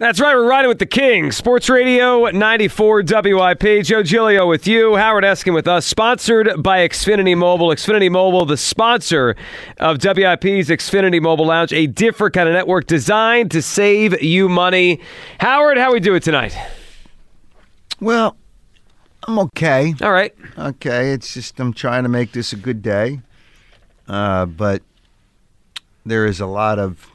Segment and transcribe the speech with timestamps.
[0.00, 0.34] That's right.
[0.34, 1.30] We're riding with the King.
[1.30, 3.84] Sports Radio 94 WIP.
[3.84, 4.96] Joe Giglio with you.
[4.96, 5.86] Howard Eskin with us.
[5.86, 7.68] Sponsored by Xfinity Mobile.
[7.68, 9.36] Xfinity Mobile, the sponsor
[9.78, 15.00] of WIP's Xfinity Mobile Lounge, a different kind of network designed to save you money.
[15.38, 16.56] Howard, how we do it tonight?
[18.00, 18.36] Well,
[19.28, 19.94] I'm okay.
[20.02, 20.34] All right.
[20.58, 23.20] Okay, it's just I'm trying to make this a good day,
[24.08, 24.82] uh, but
[26.04, 27.13] there is a lot of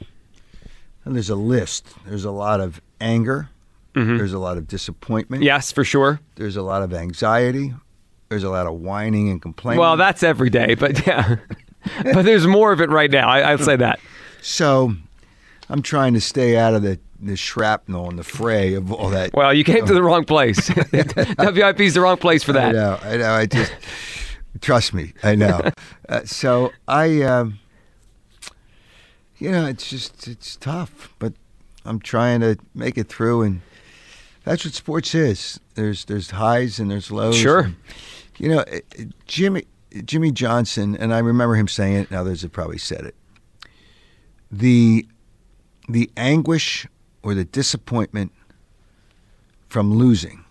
[1.04, 1.86] and there's a list.
[2.06, 3.48] There's a lot of anger.
[3.92, 5.42] There's a lot of disappointment.
[5.42, 6.20] Yes, for sure.
[6.36, 7.74] There's a lot of anxiety.
[8.28, 9.80] There's a lot of whining and complaining.
[9.80, 11.36] Well, that's every day, but yeah.
[12.04, 13.28] but there's more of it right now.
[13.28, 13.98] I, I'd say that.
[14.40, 14.94] so
[15.68, 19.34] I'm trying to stay out of the the shrapnel and the fray of all that.
[19.34, 20.70] Well, you came to the wrong place.
[20.92, 22.70] WIP is the wrong place for that.
[22.70, 22.98] I know.
[23.02, 23.32] I know.
[23.32, 23.72] I just
[24.60, 25.12] trust me.
[25.22, 25.60] I know.
[26.08, 27.58] uh, so I, um,
[29.40, 31.32] you know, it's just it's tough, but
[31.84, 33.62] I'm trying to make it through, and
[34.44, 35.58] that's what sports is.
[35.74, 37.36] There's there's highs and there's lows.
[37.36, 37.60] Sure.
[37.60, 37.76] And,
[38.38, 38.64] you know,
[39.26, 39.64] Jimmy
[40.04, 42.10] Jimmy Johnson, and I remember him saying it.
[42.10, 43.14] And others have probably said it.
[44.50, 45.06] The
[45.88, 46.86] the anguish
[47.22, 48.32] or the disappointment
[49.68, 50.44] from losing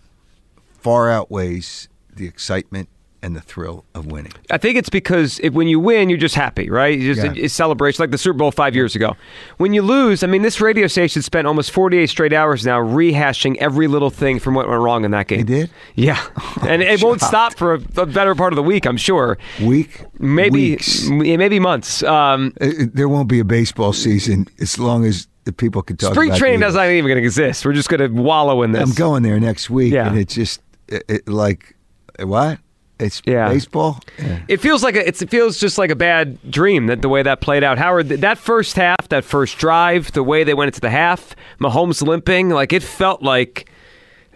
[0.78, 2.88] far outweighs the excitement
[3.22, 4.32] and the thrill of winning.
[4.50, 6.98] I think it's because if, when you win, you're just happy, right?
[6.98, 7.44] You just Yeah.
[7.44, 9.14] it's celebration, like the Super Bowl five years ago.
[9.58, 13.56] When you lose, I mean, this radio station spent almost 48 straight hours now rehashing
[13.56, 15.40] every little thing from what went wrong in that game.
[15.44, 15.70] They did?
[15.94, 16.20] Yeah,
[16.66, 19.36] and it won't stop for a, a better part of the week, I'm sure.
[19.62, 21.06] Week, Maybe, weeks.
[21.08, 22.02] maybe months.
[22.02, 26.12] Um, Uh, There won't be a baseball season as long as the people can talk.
[26.12, 27.64] spring about training doesn't even going to exist.
[27.64, 28.82] We're just going to wallow in this.
[28.88, 30.08] I'm going there next week, Yeah.
[30.08, 31.74] and it's just it, it, like
[32.18, 32.58] what?
[33.00, 33.48] It's Yeah.
[33.48, 34.00] baseball.
[34.18, 34.40] Yeah.
[34.48, 37.22] It feels like a, it's, it feels just like a bad dream that the way
[37.22, 37.78] that played out.
[37.78, 42.06] Howard, that first half, that first drive, the way they went into the half, Mahomes
[42.06, 43.70] limping, like it felt like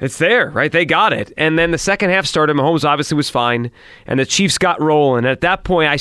[0.00, 0.72] it's there, right?
[0.72, 2.56] They got it, and then the second half started.
[2.56, 3.70] Mahomes obviously was fine,
[4.08, 5.24] and the Chiefs got rolling.
[5.24, 5.98] At that point, I.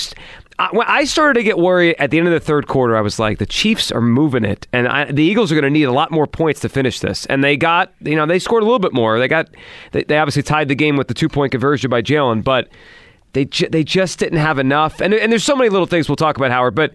[0.72, 2.96] when I started to get worried at the end of the third quarter.
[2.96, 5.69] I was like, the Chiefs are moving it, and I, the Eagles are going to
[5.69, 7.25] need a lot more points to finish this.
[7.28, 9.19] And they got, you know, they scored a little bit more.
[9.19, 9.50] They got,
[9.91, 12.69] they, they obviously tied the game with the two point conversion by Jalen, but
[13.34, 15.01] they ju- they just didn't have enough.
[15.01, 16.75] And and there's so many little things we'll talk about, Howard.
[16.75, 16.94] But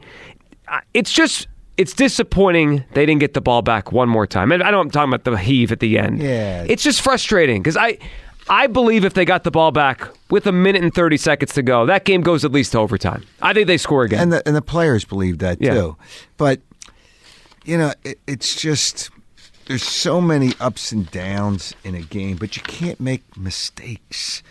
[0.95, 4.53] it's just it's disappointing they didn't get the ball back one more time.
[4.53, 6.21] And I know I'm talking about the heave at the end.
[6.21, 6.65] Yeah.
[6.69, 7.99] it's just frustrating because I.
[8.51, 11.63] I believe if they got the ball back with a minute and 30 seconds to
[11.63, 13.25] go, that game goes at least to overtime.
[13.43, 14.21] I think they score again.
[14.21, 15.75] and the and the players believe that Yeah.
[15.75, 15.97] too.
[16.37, 16.61] But
[17.65, 19.11] you know, it, it's just
[19.67, 24.43] there's so many ups and downs in a game, but you can't make mistakes,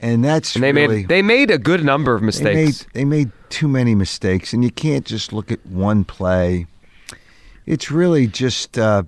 [0.00, 2.86] and that's And they really made they made a good number of they made mistakes.
[2.94, 6.66] they made too many mistakes, and you can't just look at one play.
[7.66, 9.02] It's really just uh,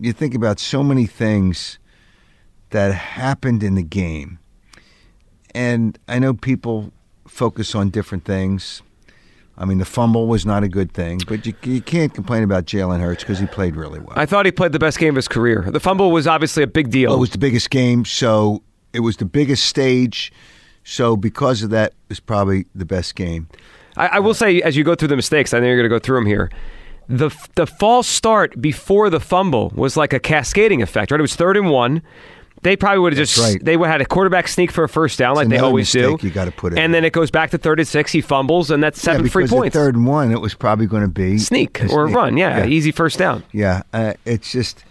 [0.00, 1.78] you think about so many things
[2.70, 4.38] that happened in the game,
[5.54, 6.92] and I know people
[7.26, 8.82] focus on different things.
[9.56, 12.64] I mean, the fumble was not a good thing, but you, you can't complain about
[12.64, 14.14] Jalen Hurts because he played really well.
[14.16, 15.66] I thought he played the best game of his career.
[15.68, 17.10] The fumble was obviously a big deal.
[17.10, 18.62] Well, it was the biggest game, so
[18.92, 20.32] it was the biggest stage.
[20.84, 23.48] So because of that, it was probably the best game.
[23.96, 25.94] I, I will say, as you go through the mistakes, I know you're going to
[25.94, 26.50] go through them here.
[27.08, 31.18] The the false start before the fumble was like a cascading effect, right?
[31.18, 32.02] It was third and one.
[32.62, 33.64] They probably would have just right.
[33.64, 36.18] they would had a quarterback sneak for a first down, like they always do.
[36.20, 38.12] you gotta put in and then it goes back to third and six.
[38.12, 39.74] He fumbles, and that's seven yeah, free points.
[39.74, 42.16] third and one, it was probably going to be sneak or a sneak.
[42.16, 43.44] run, yeah, easy first down.
[43.52, 44.84] Yeah, uh, it's just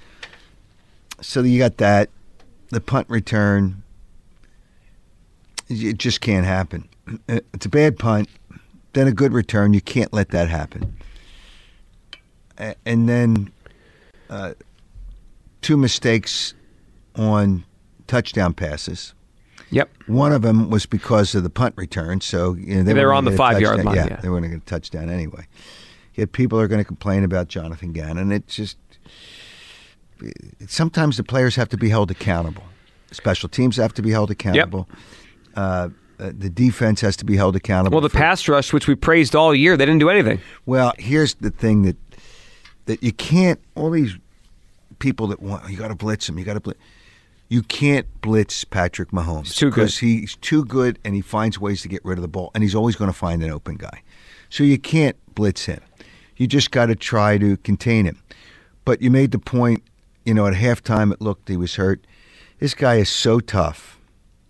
[1.21, 2.09] so you got that
[2.69, 3.83] the punt return.
[5.69, 6.87] It just can't happen.
[7.27, 8.29] Uh, It's a bad punt,
[8.93, 9.73] then a good return.
[9.73, 10.95] You can't let that happen.
[12.85, 13.51] And then
[14.29, 14.53] uh,
[15.61, 16.53] two mistakes
[17.17, 17.65] on
[18.07, 19.13] touchdown passes.
[19.69, 19.89] Yep.
[20.07, 23.13] One of them was because of the punt return, so you know, they, They were
[23.13, 24.15] on the a five-yard line, Yeah, yeah.
[24.21, 25.45] they weren't going to get a touchdown anyway.
[26.15, 28.31] Yet people are going to complain about Jonathan Gannon.
[28.31, 28.77] It's just
[30.67, 32.63] sometimes the players have to be held accountable.
[33.11, 34.87] Special teams have to be held accountable.
[35.55, 37.95] Uh, uh, the defense has to be held accountable.
[37.97, 40.39] Well, the for- pass rush, which we praised all year, they didn't do anything.
[40.65, 41.97] Well, here's the thing that
[42.85, 43.59] that you can't.
[43.75, 44.15] All these
[44.99, 46.39] people that want you got to blitz them.
[46.39, 46.79] You got to blitz.
[47.49, 49.75] You can't blitz Patrick Mahomes He's too good.
[49.75, 52.63] because he's too good and he finds ways to get rid of the ball, and
[52.63, 54.03] he's always going to find an open guy.
[54.49, 55.81] So you can't blitz him.
[56.35, 58.21] You just got to try to contain him.
[58.85, 59.83] But you made the point.
[60.25, 62.05] You know, at halftime, it looked he was hurt.
[62.59, 63.99] This guy is so tough.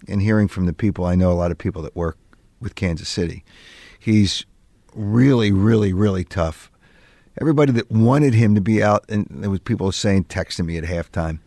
[0.08, 2.18] And hearing from the people, I know a lot of people that work
[2.60, 3.44] with Kansas City.
[4.00, 4.46] He's
[4.96, 6.72] really, really, really tough.
[7.40, 10.84] Everybody that wanted him to be out, and there was people saying, texting me at
[10.84, 11.40] halftime.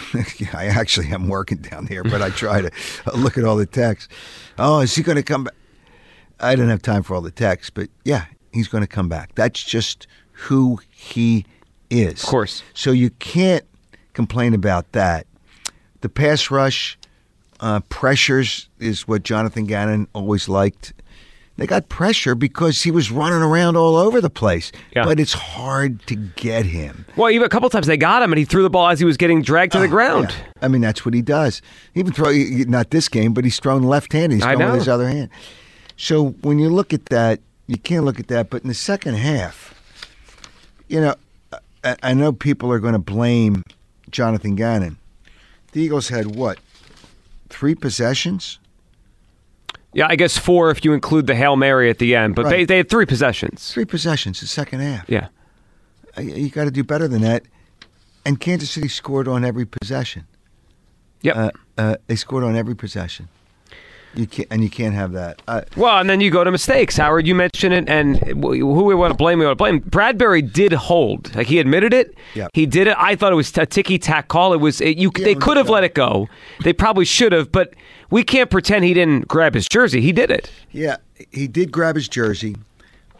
[0.52, 2.70] I actually am working down here, but I try to
[3.14, 4.12] look at all the texts.
[4.58, 5.54] Oh, is he going to come back?
[6.40, 9.34] I didn't have time for all the texts, but yeah, he's going to come back.
[9.34, 11.46] That's just who he
[11.90, 12.22] is.
[12.22, 12.62] Of course.
[12.74, 13.64] So you can't
[14.12, 15.26] complain about that.
[16.00, 16.98] The pass rush
[17.60, 20.92] uh, pressures is what Jonathan Gannon always liked.
[21.56, 24.72] They got pressure because he was running around all over the place.
[24.96, 25.04] Yeah.
[25.04, 27.04] But it's hard to get him.
[27.14, 29.04] Well, even a couple times they got him, and he threw the ball as he
[29.04, 30.28] was getting dragged to the oh, ground.
[30.30, 30.52] Oh, Yeah.
[30.62, 31.60] I mean, that's what he does.
[31.92, 34.32] He even throw not this game, but he's thrown left hand.
[34.32, 35.28] He's throwing with his other hand.
[35.96, 38.48] So when you look at that, you can't look at that.
[38.48, 39.74] But in the second half,
[40.88, 41.14] you know,
[41.84, 43.64] I, I know people are going to blame
[44.10, 44.98] Jonathan Gannon.
[45.72, 46.58] The Eagles had what
[47.48, 48.58] three possessions?
[49.94, 52.58] Yeah, I guess four if you include the hail mary at the end, but they
[52.58, 52.68] Right.
[52.68, 53.70] they had three possessions.
[53.72, 55.04] Three possessions the second half.
[55.08, 55.28] Yeah.
[56.16, 57.42] Uh, You got to do better than that.
[58.24, 60.24] And Kansas City scored on every possession.
[61.22, 61.36] Yep.
[61.36, 63.28] Uh, uh, they scored on every possession.
[64.14, 65.40] You can't, and you can't have that.
[65.48, 66.96] Uh, Well, and then you go to mistakes.
[66.98, 69.80] Howard, you mentioned it, and who we want to blame, we want to blame.
[69.80, 71.34] Bradberry did hold.
[71.34, 72.14] Like he admitted it.
[72.34, 72.48] Yeah.
[72.52, 72.96] He did it.
[72.98, 74.52] I thought it was a ticky tack call.
[74.52, 74.80] It was.
[74.80, 75.10] It, you.
[75.16, 76.28] Yeah, they could have let it go.
[76.62, 77.72] They probably should have, but
[78.10, 80.00] we can't pretend he didn't grab his jersey.
[80.02, 80.50] He did it.
[80.72, 80.96] Yeah,
[81.30, 82.56] he did grab his jersey.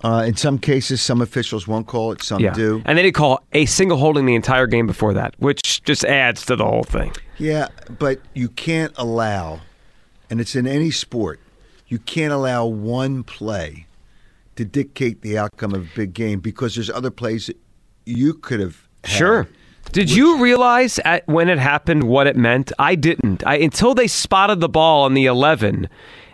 [0.05, 2.53] Uh, in some cases, some officials won't call it, some Yeah.
[2.53, 2.83] do.
[2.85, 6.45] And they did call a single holding the entire game before that, which just adds
[6.47, 7.13] to the whole thing.
[7.39, 7.69] Yeah,
[8.01, 9.61] but you can't allow,
[10.33, 11.41] and it's in any sport,
[11.89, 13.85] you can't allow one play
[14.57, 17.51] to dictate the outcome of a big game because there's other plays
[18.07, 18.89] you could have.
[19.05, 19.11] had.
[19.11, 19.49] Sure.
[19.93, 22.73] Did you realize at, when it happened what it meant?
[22.79, 23.47] I didn't.
[23.47, 25.87] I, until they spotted the ball on the 11,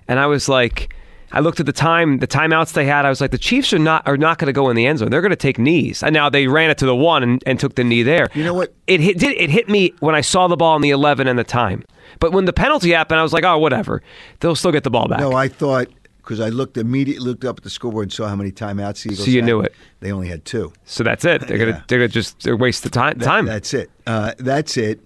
[0.06, 0.94] and I was like,
[1.32, 3.04] I looked at the time, the timeouts they had.
[3.04, 4.98] I was like, the Chiefs are not are not going to go in the end
[5.00, 5.10] zone.
[5.10, 6.02] They're going to take knees.
[6.02, 8.28] And now they ran it to the one and, and took the knee there.
[8.34, 8.74] You know what?
[8.86, 11.38] It hit did it hit me when I saw the ball in the 11 and
[11.38, 11.84] the time.
[12.20, 14.02] But when the penalty happened, I was like, oh, whatever.
[14.40, 15.20] They'll still get the ball back.
[15.20, 15.88] No, I thought
[16.18, 19.12] because I looked immediately looked up at the scoreboard and saw how many timeouts the
[19.12, 19.24] Eagles.
[19.24, 19.46] So you had.
[19.46, 19.74] knew it.
[20.00, 20.72] They only had two.
[20.84, 21.46] so that's it.
[21.46, 23.18] They're gonna they're gonna just they're waste the time.
[23.18, 23.46] That- time.
[23.46, 23.90] That's it.
[24.06, 25.00] Uh, that's it.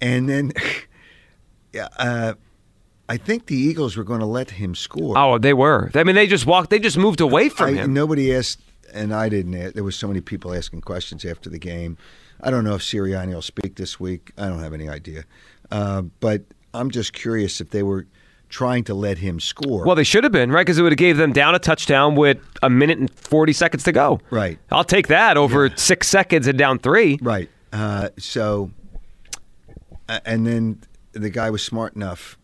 [0.00, 0.52] And then,
[1.72, 2.34] yeah, uh,
[3.08, 5.16] I think the Eagles were going to let him score.
[5.16, 5.90] oh, they were.
[5.94, 6.70] I mean, they just walked.
[6.70, 7.94] They just moved away from I, him.
[7.94, 8.60] Nobody asked,
[8.92, 9.54] and I didn't.
[9.54, 11.96] Ask, there was so many people asking questions after the game.
[12.40, 14.32] I don't know if Sirianni will speak this week.
[14.36, 15.24] I don't have any idea.
[15.70, 16.42] Uh, but
[16.74, 18.06] I'm just curious if they were
[18.48, 19.84] trying to let him score.
[19.84, 20.62] Well, they should have been, right?
[20.62, 23.82] Because it would have gave them down a touchdown with a minute and 40 seconds
[23.84, 24.20] to go.
[24.30, 24.58] Right.
[24.70, 27.18] I'll take that over six seconds and down three.
[27.22, 27.48] right.
[27.72, 28.70] Uh, so,
[30.08, 30.80] and then
[31.12, 32.38] the guy was smart enough.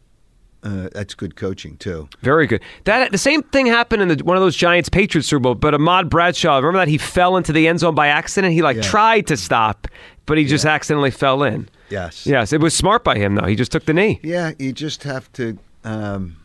[0.64, 2.08] Uh, that's good coaching too.
[2.20, 2.62] Very good.
[2.84, 5.74] That The same thing happened in the, one of those Giants Patriots Super Bowl, but
[5.74, 6.86] Ahmad Bradshaw, remember that?
[6.88, 8.52] He fell into the end zone by accident.
[8.54, 8.82] He like Yeah.
[8.82, 9.88] tried to stop,
[10.24, 11.68] but he just accidentally fell in.
[11.90, 12.26] Yes.
[12.26, 13.46] Yes, it was smart by him, though.
[13.46, 14.20] He just took the knee.
[14.22, 15.58] Yeah, you just have to.
[15.84, 16.36] Um,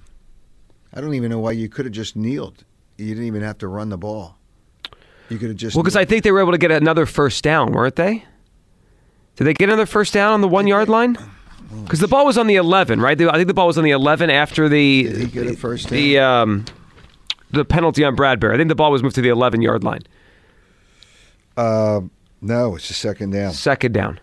[0.94, 2.64] I don't even know why you could have just kneeled.
[2.98, 4.36] You didn't even have to run the ball.
[5.30, 5.76] You could have just.
[5.76, 8.26] Well, because I think they were able to get another first down, weren't they?
[9.36, 11.18] Did they get another first down on the one yard line?
[11.84, 13.20] Because the ball was on the eleven, right?
[13.22, 15.90] I think the ball was on the eleven after the Did he get a first
[15.90, 16.66] the um,
[17.52, 18.54] the penalty on Bradberry.
[18.54, 20.02] I think the ball was moved to the eleven yard line.
[21.56, 22.02] Uh,
[22.42, 23.52] no, it's a second down.
[23.54, 24.20] Second down.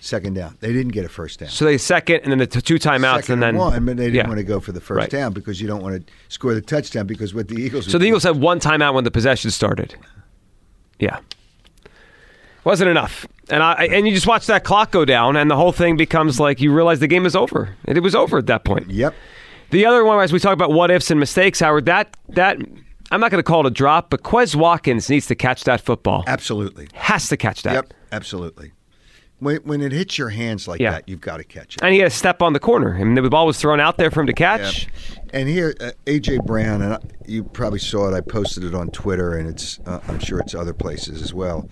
[0.00, 0.56] Second down.
[0.60, 1.50] They didn't get a first down.
[1.50, 4.04] So they second, and then the t- two timeouts, Second and then one, but they
[4.04, 4.26] didn't yeah.
[4.28, 5.10] want to go for the first Right.
[5.10, 7.90] down because you don't want to score the touchdown because what the Eagles.
[7.90, 9.94] So the Eagles had one timeout when the possession started.
[10.98, 11.18] Yeah,
[12.64, 15.72] wasn't enough, and I and you just watch that clock go down, and the whole
[15.72, 18.64] thing becomes like you realize the game is over, and it was over at that
[18.64, 18.90] point.
[18.90, 19.14] Yep.
[19.70, 22.58] The other one, as we talk about what ifs and mistakes, Howard, that that
[23.10, 25.80] I'm not going to call it a drop, but Quez Watkins needs to catch that
[25.80, 26.24] football.
[26.26, 26.88] Absolutely.
[26.94, 27.72] Has to catch that.
[27.74, 27.94] Yep.
[28.12, 28.72] Absolutely.
[29.38, 30.90] when when it hits your hands like Yeah.
[30.92, 31.82] that, you've got to catch it.
[31.82, 32.96] And he had a step on the corner.
[32.96, 34.86] I mean, the ball was thrown out there for him to catch.
[35.32, 38.16] And here, uh, AJ Brown, and I, you probably saw it.
[38.16, 41.68] I posted it on Twitter, and it's uh, I'm sure it's other places as well.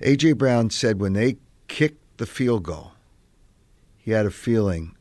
[0.00, 1.36] AJ Brown said when they
[1.66, 2.92] kicked the field goal,
[3.96, 4.96] he had a feeling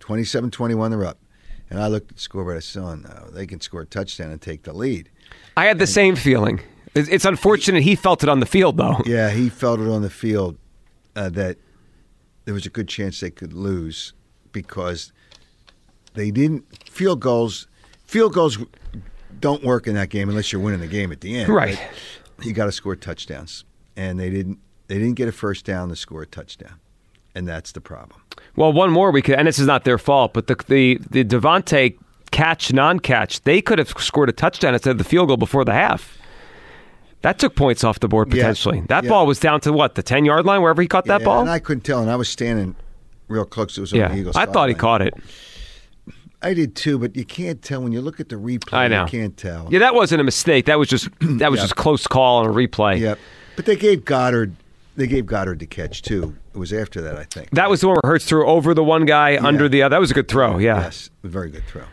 [0.00, 1.18] 27-21 they're up.
[1.70, 2.58] And I looked at the scoreboard.
[2.58, 5.08] I said, "Oh no, they can score a touchdown and take the lead."
[5.56, 6.60] I had the same feeling.
[6.94, 9.00] It's unfortunate he felt it on the field, though.
[9.06, 10.58] Yeah, he felt it on the field
[11.16, 11.56] uh, that
[12.44, 14.12] there was a good chance they could lose
[14.52, 15.12] because
[16.12, 17.68] they didn't field goals.
[18.04, 18.58] Field goals
[19.40, 21.48] don't work in that game unless you're winning the game at the end.
[21.48, 21.80] Right.
[22.42, 23.64] You got to score touchdowns,
[23.96, 24.58] and they didn't.
[24.88, 26.74] They didn't get a first down to score a touchdown,
[27.34, 28.20] and that's the problem.
[28.56, 31.24] Well, one more we could, and this is not their fault, but the the the
[31.24, 31.96] DeVonta
[32.30, 35.72] catch non-catch, they could have scored a touchdown instead of the field goal before the
[35.72, 36.18] half.
[37.22, 38.42] That took points off the board Yeah.
[38.42, 38.82] potentially.
[38.88, 39.10] That Yeah.
[39.10, 41.40] ball was down to what the ten yard line, wherever he caught that ball.
[41.40, 42.74] and I couldn't tell, and I was standing
[43.28, 43.78] real close.
[43.78, 44.36] It was yeah, Eagles.
[44.36, 45.14] I thought he caught it.
[46.44, 48.72] I did too, but you can't tell when you look at the replay.
[48.72, 49.04] I know.
[49.04, 49.68] You can't tell.
[49.70, 50.66] Yeah, that wasn't a mistake.
[50.66, 51.64] That was just that was Yeah.
[51.66, 52.98] just close call on a replay.
[52.98, 53.18] Yep.
[53.56, 54.52] But they gave Goedert
[54.94, 56.36] they gave Goedert the catch too.
[56.54, 57.50] It was after that, I think.
[57.52, 59.94] That was the one where Hurts threw over the one guy, under the other.
[59.94, 60.58] That was a good throw.
[60.58, 60.80] Yeah.
[60.80, 61.08] Yes.
[61.24, 61.84] A very good throw.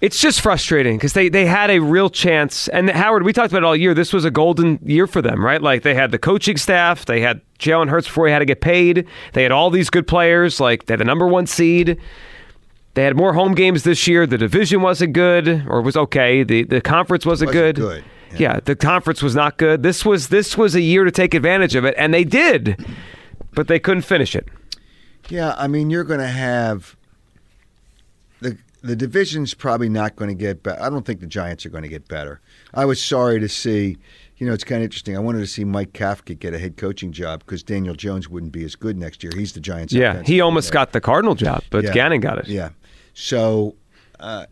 [0.00, 2.68] It's just frustrating because they, they had a real chance.
[2.68, 3.94] And Howard, we talked about it all year.
[3.94, 5.60] This was a golden year for them, right?
[5.60, 8.60] Like they had the coaching staff, they had Jalen Hurts before he had to get
[8.60, 9.06] paid.
[9.32, 10.60] They had all these good players.
[10.60, 11.98] Like they had the number one seed.
[12.94, 14.26] They had more home games this year.
[14.26, 16.42] The division wasn't good or was okay.
[16.42, 17.76] The the conference wasn't, Wasn't good.
[17.76, 18.38] good, Yeah.
[18.38, 18.60] yeah.
[18.64, 19.82] the conference was not good.
[19.82, 22.84] This was this was a year to take advantage of it, and they did,
[23.54, 24.48] but they couldn't finish it.
[25.28, 26.96] Yeah, I mean you're going to have
[28.40, 30.80] the the division's probably not going to get better.
[30.82, 32.40] I don't think the Giants are going to get better.
[32.74, 33.98] I was sorry to see.
[34.36, 35.16] You know, it's kind of interesting.
[35.16, 38.52] I wanted to see Mike Kafka get a head coaching job because Daniel Jones wouldn't
[38.52, 39.32] be as good next year.
[39.34, 39.92] He's the Giants.
[39.92, 41.92] Yeah, he almost got the Cardinal job, but Yeah.
[41.92, 42.46] Gannon got it.
[42.46, 42.68] Yeah.
[43.14, 43.74] So,
[44.20, 44.46] uh,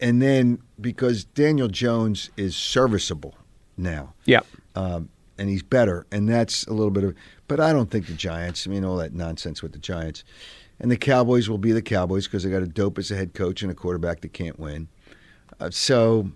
[0.00, 3.34] and then because Daniel Jones is serviceable
[3.76, 4.40] now, Yeah.
[4.74, 5.08] um,
[5.38, 7.14] and he's better, and that's a little bit of.
[7.48, 8.66] But I don't think the Giants.
[8.66, 10.22] I mean, all that nonsense with the Giants,
[10.78, 13.34] and the Cowboys will be the Cowboys because they got a dope as a head
[13.34, 14.88] coach and a quarterback that can't win.
[15.58, 16.30] Uh, so,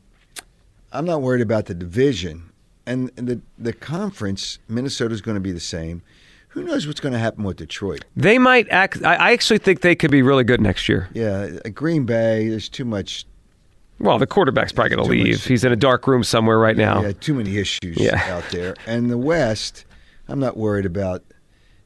[0.93, 2.51] I'm not worried about the division
[2.87, 4.59] and the the conference.
[4.69, 6.03] Minnesota's going to be the same.
[6.49, 8.05] Who knows what's going to happen with Detroit?
[8.17, 9.03] They might act.
[9.03, 11.09] I actually think they could be really good next year.
[11.13, 12.49] Yeah, uh, Green Bay.
[12.49, 13.27] There's too much
[14.05, 15.45] Well, the quarterback's probably going to Too much- leave.
[15.47, 17.03] He's in a dark room somewhere right now.
[17.03, 18.23] Yeah, too many issues Yeah.
[18.29, 18.75] out there.
[18.87, 19.85] And the West,
[20.29, 21.25] I'm not worried about.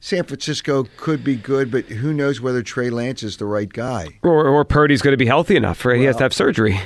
[0.01, 4.07] San Francisco could be good, but who knows whether Trey Lance is the right guy?
[4.23, 5.97] Or, or Purdy's going to be healthy enough, right?
[5.97, 6.79] he has to have surgery.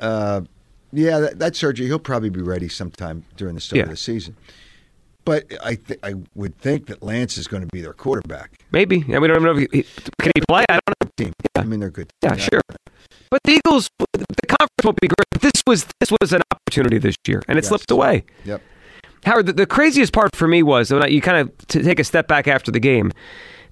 [0.00, 0.42] Uh,
[0.92, 3.82] yeah, that, that surgery, he'll probably be ready sometime during the start Yeah.
[3.84, 4.36] of the season.
[5.26, 9.04] But I, th- I would think that Lance is going to be their quarterback Maybe.
[9.08, 9.86] Yeah, we don't even know if he, he-
[10.20, 10.64] can he play.
[10.68, 11.10] I don't know.
[11.16, 11.32] team.
[11.56, 12.10] I mean, they're good.
[12.22, 12.60] Yeah, sure.
[13.34, 15.26] But the Eagles, the conference won't be great.
[15.32, 17.68] But this was this was an opportunity this year, and it Yes.
[17.68, 18.22] slipped away.
[18.44, 18.62] Yep.
[19.24, 21.98] Howard, the, the craziest part for me was when I, you kind of t- take
[21.98, 23.10] a step back after the game.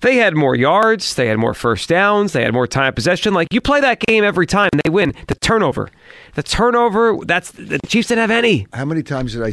[0.01, 3.35] They had more yards, they had more first downs, they had more time of possession.
[3.35, 5.15] Like you play that game every time, they win.
[5.29, 5.91] The turnover,
[6.35, 7.19] the turnover.
[7.25, 8.67] That's the Chiefs didn't have any.
[8.73, 9.53] How many times did I?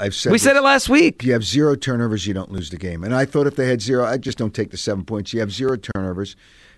[0.00, 1.20] I've said We said it last week.
[1.20, 3.04] If you have zero turnovers, you don't lose the game.
[3.04, 5.32] And I thought if they had zero, I just don't take the seven points.
[5.32, 6.34] You have zero turnovers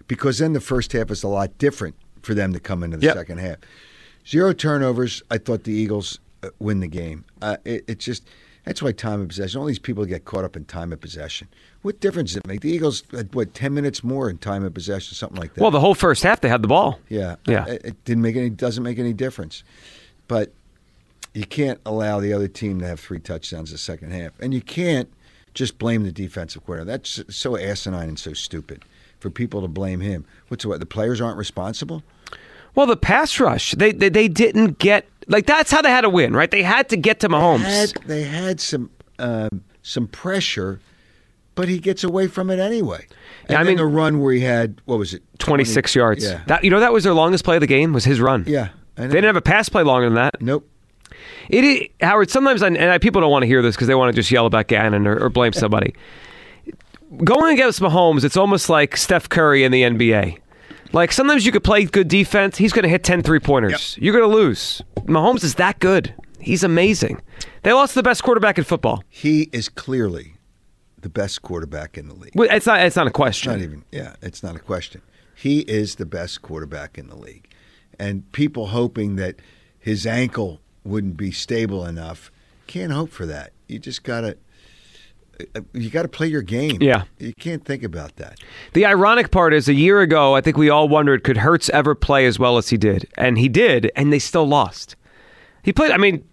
[0.08, 1.94] because then the first half is a lot different
[2.26, 3.14] for them to come into the Yep.
[3.16, 3.56] second half.
[4.28, 7.24] Zero turnovers, I thought the Eagles uh, win the game.
[7.40, 8.28] Uh, it, it's just
[8.64, 9.60] that's why time of possession.
[9.60, 11.46] All these people get caught up in time of possession.
[11.82, 12.62] What difference does it make?
[12.62, 15.60] The Eagles had what ten minutes more in time of possession, something like that.
[15.60, 16.98] Well, the whole first half they had the ball.
[17.08, 17.66] Yeah, Yeah.
[17.66, 18.50] It, it didn't make any.
[18.50, 19.62] Doesn't make any difference.
[20.26, 20.52] But
[21.32, 24.52] you can't allow the other team to have three touchdowns in the second half, and
[24.52, 25.08] you can't
[25.54, 26.90] just blame the defensive coordinator.
[26.98, 28.82] That's so asinine and so stupid
[29.20, 30.24] for people to blame him.
[30.48, 30.80] What's what?
[30.80, 32.02] The players aren't responsible.
[32.76, 36.10] Well, the pass rush, they they, they didn't get like that's how they had to
[36.10, 36.50] win, right?
[36.50, 37.62] They had to get to Mahomes.
[37.64, 40.78] Had, they had some um, some pressure,
[41.56, 43.06] but he gets away from it anyway.
[43.48, 45.22] And Yeah, I mean- the run where he had what was it?
[45.38, 46.24] 26 yards.
[46.24, 48.44] Yeah, That you know that was their longest play of the game was his run.
[48.46, 48.68] yeah.
[48.96, 50.40] They didn't have a pass play longer than that.
[50.40, 50.66] Nope.
[51.50, 52.30] It is, Howard.
[52.30, 54.30] Sometimes, I, and I, people don't want to hear this because they want to just
[54.30, 55.94] yell about Gannon or, or blame somebody.
[57.24, 60.38] Going against Mahomes, it's almost like Steph Curry in the NBA.
[60.96, 63.98] Like sometimes you could play good defense, he's going to hit 10 three pointers.
[64.00, 64.80] You're going to lose.
[65.00, 66.14] Mahomes is that good.
[66.40, 67.20] He's amazing.
[67.64, 69.04] They lost the best quarterback in football.
[69.10, 70.36] He is clearly
[70.98, 72.32] the best quarterback in the league.
[72.34, 72.80] Well, It's not.
[72.80, 73.52] It's not a question.
[73.52, 75.02] Not even, yeah, it's not a question.
[75.34, 77.46] He is the best quarterback in the league.
[77.98, 79.36] And people hoping that
[79.78, 82.32] his ankle wouldn't be stable enough
[82.66, 83.52] can't hope for that.
[83.68, 84.30] You just got to.
[84.30, 84.34] uh,
[85.54, 86.78] Uh, you got to play your game.
[86.80, 87.04] Yeah.
[87.18, 88.38] you can't think about that.
[88.72, 91.94] The ironic part is a year ago, I think we all wondered could Hurts ever
[91.94, 94.96] play as well as he did, and he did, and they still lost.
[95.62, 95.90] He played.
[95.90, 96.24] I mean,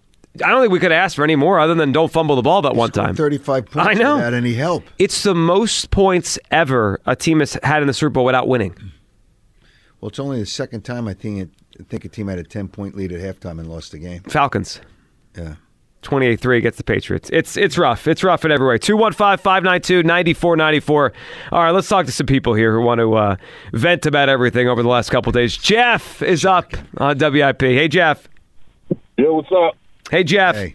[0.44, 2.62] I don't think we could ask for any more other than don't fumble the ball
[2.62, 3.14] that one time.
[3.14, 3.88] thirty-five points.
[3.88, 4.16] I know.
[4.16, 4.84] without any help.
[4.98, 8.74] It's the most points ever a team has had in the Super Bowl without winning.
[10.00, 12.44] Well, it's only the second time I think it, I think a team had a
[12.44, 14.22] ten-point lead at halftime and lost the game.
[14.22, 14.80] Falcons.
[15.36, 15.56] Yeah.
[16.04, 17.30] 28-3 against the Patriots.
[17.32, 18.06] It's it's rough.
[18.06, 18.78] It's rough in every way.
[18.78, 21.12] 215-592-9494.
[21.52, 23.36] All right, let's talk to some people here who want to uh,
[23.72, 25.56] vent about everything over the last couple days.
[25.56, 27.60] Jeff is up on WIP.
[27.62, 28.28] Hey, Jeff.
[29.16, 29.76] Yo, what's up?
[30.10, 30.54] Hey, Jeff.
[30.56, 30.74] Hey,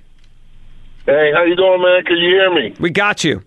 [1.05, 2.03] Hey, how you doing, man?
[2.03, 2.75] Can you hear me?
[2.79, 3.41] We got you.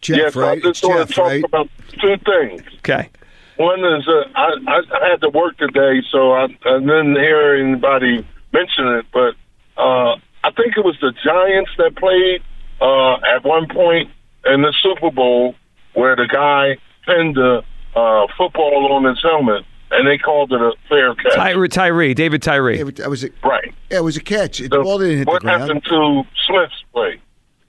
[0.00, 0.58] Jeff, yes, right?
[0.58, 1.44] I just It's want Jeff, to talk right?
[1.44, 1.68] about
[2.00, 2.62] two things.
[2.78, 3.10] Okay.
[3.56, 7.56] One is uh, I, I I had to work today, so I, I didn't hear
[7.56, 9.34] anybody mention it, but
[9.76, 10.16] uh,
[10.48, 12.42] I think it was the Giants that played
[12.80, 14.10] uh, at one point
[14.46, 15.54] in the Super Bowl
[15.94, 16.76] where the guy
[17.06, 17.62] pinned the
[17.94, 21.34] uh, football on his helmet, and they called it a fair catch.
[21.34, 22.78] Ty- Tyree, David Tyree.
[22.78, 23.74] Yeah, but that was a, right.
[23.90, 24.60] yeah, it was a catch.
[24.60, 25.34] It, the So ball didn't hit the ground.
[25.34, 25.62] what ground.
[25.62, 27.20] happened to Smith's play?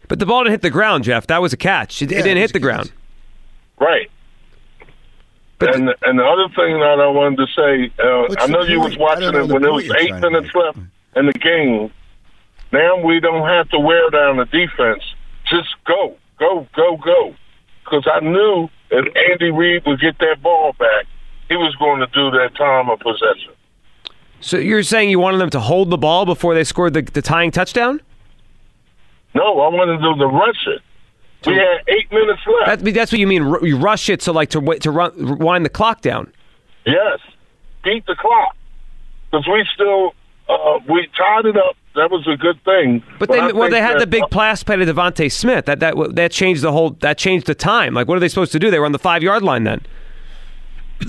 [0.08, 1.28] But the ball didn't hit the ground, Jeff.
[1.28, 2.02] That was a catch.
[2.02, 2.86] It, it didn't it hit the a ground.
[2.88, 3.88] catch.
[3.88, 4.12] Right.
[5.60, 8.80] But and and the other thing that I wanted to say, uh, I know you
[8.80, 9.02] was point?
[9.02, 10.78] I watching it when there was eight minutes left
[11.18, 11.92] in the game.
[12.72, 15.04] Now we don't have to wear down the defense.
[15.50, 17.36] Just go, go, go, go.
[17.84, 21.06] Because I knew if Andy Reid would get that ball back,
[21.48, 23.54] he was going to do that time of possession.
[24.42, 27.22] So you're saying you wanted them to hold the ball before they scored the, the
[27.22, 28.02] tying touchdown?
[29.34, 30.82] No, I wanted them to rush it.
[31.46, 32.84] We had eight minutes left.
[32.84, 33.44] That, that's what you mean.
[33.64, 36.34] You rush it so like to to run, wind the clock down.
[36.86, 37.20] Yes,
[37.84, 38.56] beat the clock
[39.32, 40.14] because we still
[40.50, 41.78] uh, we tied it up.
[42.00, 43.04] That was a good thing.
[43.20, 45.66] But they well they had that- the big uh, pass play to DeVonta Smith.
[45.66, 47.94] That that that changed the whole that changed the time.
[47.94, 48.72] Like what are they supposed to do?
[48.72, 49.82] They were on the five yard line then.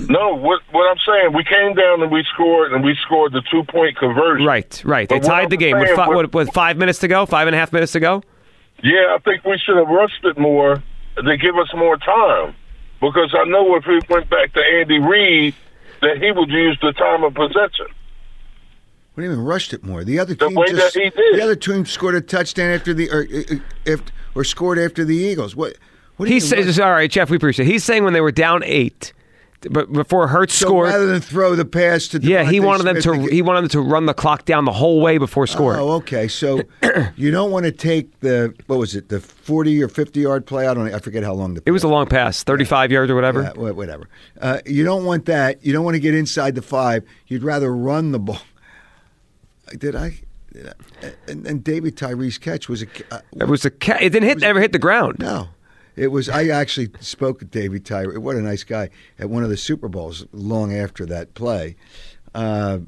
[0.09, 3.41] No, what what I'm saying, we came down and we scored, and we scored the
[3.51, 4.45] two point conversion.
[4.45, 5.07] Right, right.
[5.07, 7.25] They But tied I'm the game with, saying, what- with, with five minutes to go,
[7.25, 8.21] five and a half minutes to go.
[8.83, 10.81] Yeah, I think we should have rushed it more
[11.17, 12.55] to give us more time,
[12.99, 15.55] because I know if we went back to Andy Reid,
[16.01, 17.87] that he would use the time of possession.
[19.13, 20.03] What do you mean rushed it more?
[20.03, 21.39] The other The team way just that he did.
[21.39, 24.01] the other team scored a touchdown after the or uh, if
[24.35, 25.55] or scored after the Eagles.
[25.55, 25.75] What?
[26.17, 27.71] What do He you says, rushed- "All right, Jeff, we appreciate." it.
[27.71, 29.11] He's saying when they were down eight,
[29.69, 32.83] but before Hurts so scored, rather than throw the pass to yeah, he DeVonta wanted
[32.83, 35.17] them Smith to get- he wanted them to run the clock down the whole way
[35.17, 35.79] before scoring.
[35.81, 36.27] Oh, okay.
[36.29, 36.61] So
[37.17, 40.67] you don't want to take the what was it, the forty or fifty yard play?
[40.67, 40.93] I don't.
[40.93, 41.63] I forget how long the.
[41.65, 43.41] It was a long pass, thirty-five yards or whatever.
[43.43, 44.07] Yeah, whatever.
[44.39, 45.65] Uh, you don't want that.
[45.65, 47.03] You don't want to get inside the five.
[47.27, 48.39] You'd rather run the ball.
[49.77, 50.19] Did I?
[51.27, 52.87] And, and David Tyree's catch was a.
[53.09, 55.15] Uh, It was a ca- it didn't hit ever hit the ground.
[55.19, 55.47] no,
[55.95, 56.27] it was.
[56.29, 58.17] I actually spoke with David Tyree.
[58.17, 61.77] What a nice guy at one of the Super Bowls long after that play,
[62.35, 62.79] uh,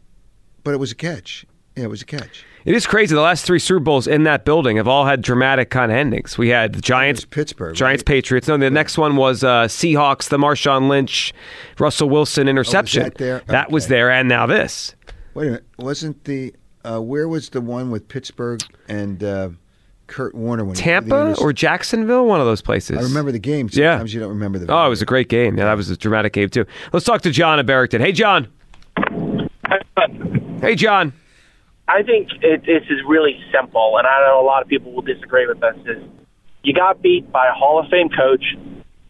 [0.64, 1.46] but it was a catch.
[1.78, 2.46] Yeah, it was a catch.
[2.66, 3.16] It is crazy.
[3.16, 6.38] The last three Super Bowls in that building have all had dramatic kind of endings.
[6.38, 8.06] We had the Giants, Pittsburgh, Giants, right?
[8.06, 8.48] Patriots.
[8.48, 11.34] No, the next one was uh, Seahawks, the Marshawn Lynch,
[11.80, 13.02] Russell Wilson interception.
[13.02, 13.42] Oh, that there?
[13.48, 14.96] That was there, and now this.
[15.34, 15.66] Wait a minute.
[15.80, 19.50] Wasn't the uh, where was the one with Pittsburgh and uh,
[20.08, 22.98] Kurt Warner when he- Tampa inter- or Jacksonville, one of those places.
[22.98, 23.70] I remember the game.
[23.72, 23.94] Yeah.
[23.94, 24.72] Sometimes you don't remember the.
[24.74, 25.58] Oh, it was a great game.
[25.58, 26.66] Yeah, that was a dramatic game too.
[26.92, 28.02] Let's talk to John at Barrington.
[28.02, 28.48] Hey, John.
[30.62, 31.14] Hey, John.
[31.88, 35.02] I think it, this is really simple, and I know a lot of people will
[35.02, 35.76] disagree with this.
[35.98, 36.04] Is
[36.64, 38.44] you got beat by a Hall of Fame coach,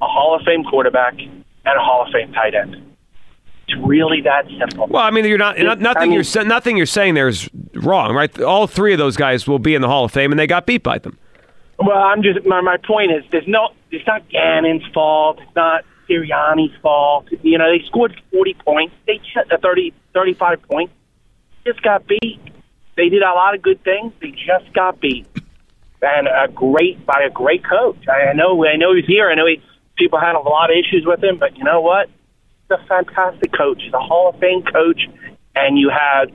[0.01, 2.75] a Hall of Fame quarterback, and a Hall of Fame tight end.
[3.67, 4.87] It's really that simple.
[4.87, 6.01] Well, I mean, you're not, not nothing.
[6.01, 7.47] I mean- you're nothing you're saying there is
[7.85, 8.41] wrong, right?
[8.41, 10.65] All three of those guys will be in the Hall of Fame, and they got
[10.65, 11.17] beat by them.
[11.79, 15.39] Well, I'm just my my point is there's no it's not Gannon's fault.
[15.41, 17.27] It's not Sirianni's fault.
[17.41, 18.95] You know they scored 40 points.
[19.07, 20.93] They uh, 30 35 points.
[21.65, 22.39] Just got beat.
[22.95, 24.13] They did a lot of good things.
[24.21, 25.25] They just got beat,
[26.01, 28.07] and a great by a great coach.
[28.07, 29.29] I, I know I know he's here.
[29.29, 29.61] I know he,
[29.97, 32.07] people had a lot of issues with him, but you know what?
[32.07, 33.81] He's a fantastic coach.
[33.83, 35.01] He's a Hall of Fame coach,
[35.55, 36.29] and you have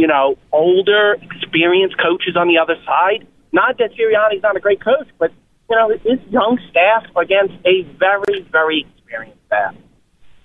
[0.00, 3.26] you know, older, experienced coaches on the other side.
[3.52, 5.30] Not that Sirianni's not a great coach, but
[5.68, 9.74] you know, his young staff against a very, very experienced staff.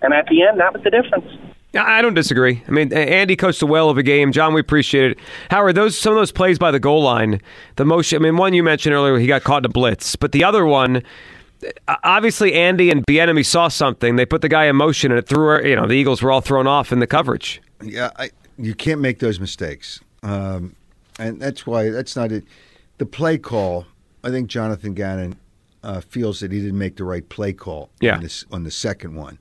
[0.01, 1.25] And at the end, that was the difference.
[1.73, 2.63] Yeah, I don't disagree.
[2.67, 4.31] I mean, Andy coached a well of a game.
[4.31, 5.19] John, we appreciate it.
[5.49, 7.41] Howard, those some of those plays by the goal line,
[7.77, 8.21] the motion.
[8.21, 10.65] I mean, one you mentioned earlier, he got caught in a blitz, but the other
[10.65, 11.01] one,
[12.03, 14.15] obviously, Andy and Bieniemy saw something.
[14.15, 15.65] They put the guy in motion, and it threw.
[15.65, 17.61] You know, the Eagles were all thrown off in the coverage.
[17.81, 20.75] Yeah, I, you can't make those mistakes, um,
[21.19, 22.43] and that's why that's not it.
[22.97, 23.85] The play call.
[24.23, 25.35] I think Jonathan Gannon
[25.83, 28.15] uh, feels that he didn't make the right play call Yeah.
[28.15, 29.37] on, this, on the second one.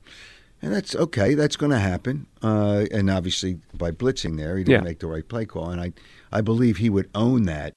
[0.61, 1.33] And that's okay.
[1.35, 2.27] That's going to happen.
[2.43, 4.85] Uh, and obviously, by blitzing there, he didn't Yeah.
[4.87, 5.71] make the right play call.
[5.71, 5.93] And I,
[6.33, 7.75] I believe he would own that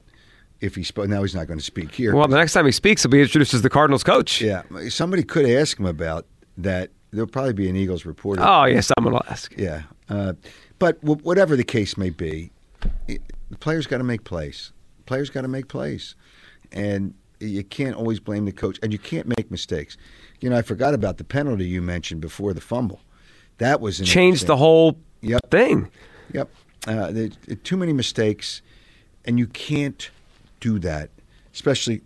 [0.60, 1.08] if he spoke.
[1.08, 2.14] Now he's not going to speak here.
[2.14, 4.42] Well, the next time he speaks, he'll be introduced as the Cardinals coach.
[4.42, 6.26] yeah, somebody could ask him about
[6.58, 6.90] that.
[7.12, 8.42] There'll probably be an Eagles reporter.
[8.46, 9.54] Oh, yeah, someone will ask.
[9.58, 10.34] Yeah, uh,
[10.80, 12.52] but w- whatever the case may be,
[13.08, 14.72] it, the players got to make plays.
[15.06, 16.16] Players got to make plays,
[16.72, 19.98] and you can't always blame the coach, and you can't make mistakes.
[20.42, 23.02] You know, I forgot about the penalty you mentioned before the fumble.
[23.58, 25.50] That was an Changed the whole Yep.
[25.50, 25.90] thing.
[26.34, 26.50] Yep.
[26.86, 27.30] Uh, there,
[27.64, 28.62] too many mistakes,
[29.26, 30.10] and you can't
[30.60, 31.10] do that,
[31.54, 32.02] especially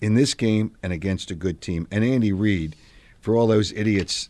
[0.00, 1.88] in this game and against a good team.
[1.90, 2.76] And Andy Reid,
[3.20, 4.28] for all those idiots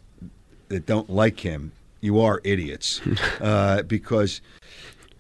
[0.69, 3.01] that don't like him, you are idiots
[3.41, 4.41] uh, because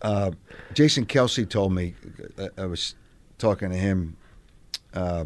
[0.02, 0.30] uh,
[0.74, 1.94] Jason Kelce told me
[2.38, 2.94] uh, I was
[3.38, 4.16] talking to him
[4.94, 5.24] uh,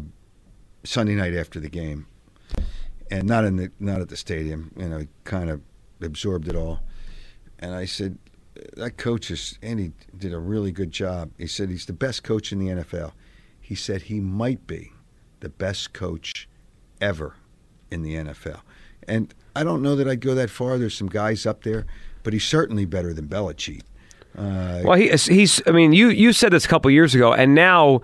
[0.83, 2.07] Sunday night after the game,
[3.09, 4.71] and not in the not at the stadium.
[4.75, 5.61] You know, he kind of
[6.01, 6.81] absorbed it all.
[7.59, 8.17] And I said,
[8.75, 11.31] that coach is Andy did a really good job.
[11.37, 13.13] He said he's the best coach in the NFL.
[13.59, 14.91] He said he might be
[15.39, 16.47] the best coach
[16.99, 17.35] ever
[17.89, 18.61] in the NFL.
[19.07, 20.77] And I don't know that I'd go that far.
[20.77, 21.85] There's some guys up there,
[22.23, 23.81] but he's certainly better than Belichick.
[24.37, 25.61] Uh, Well, he, he's.
[25.67, 28.01] I mean, you you said this a couple years ago, and now,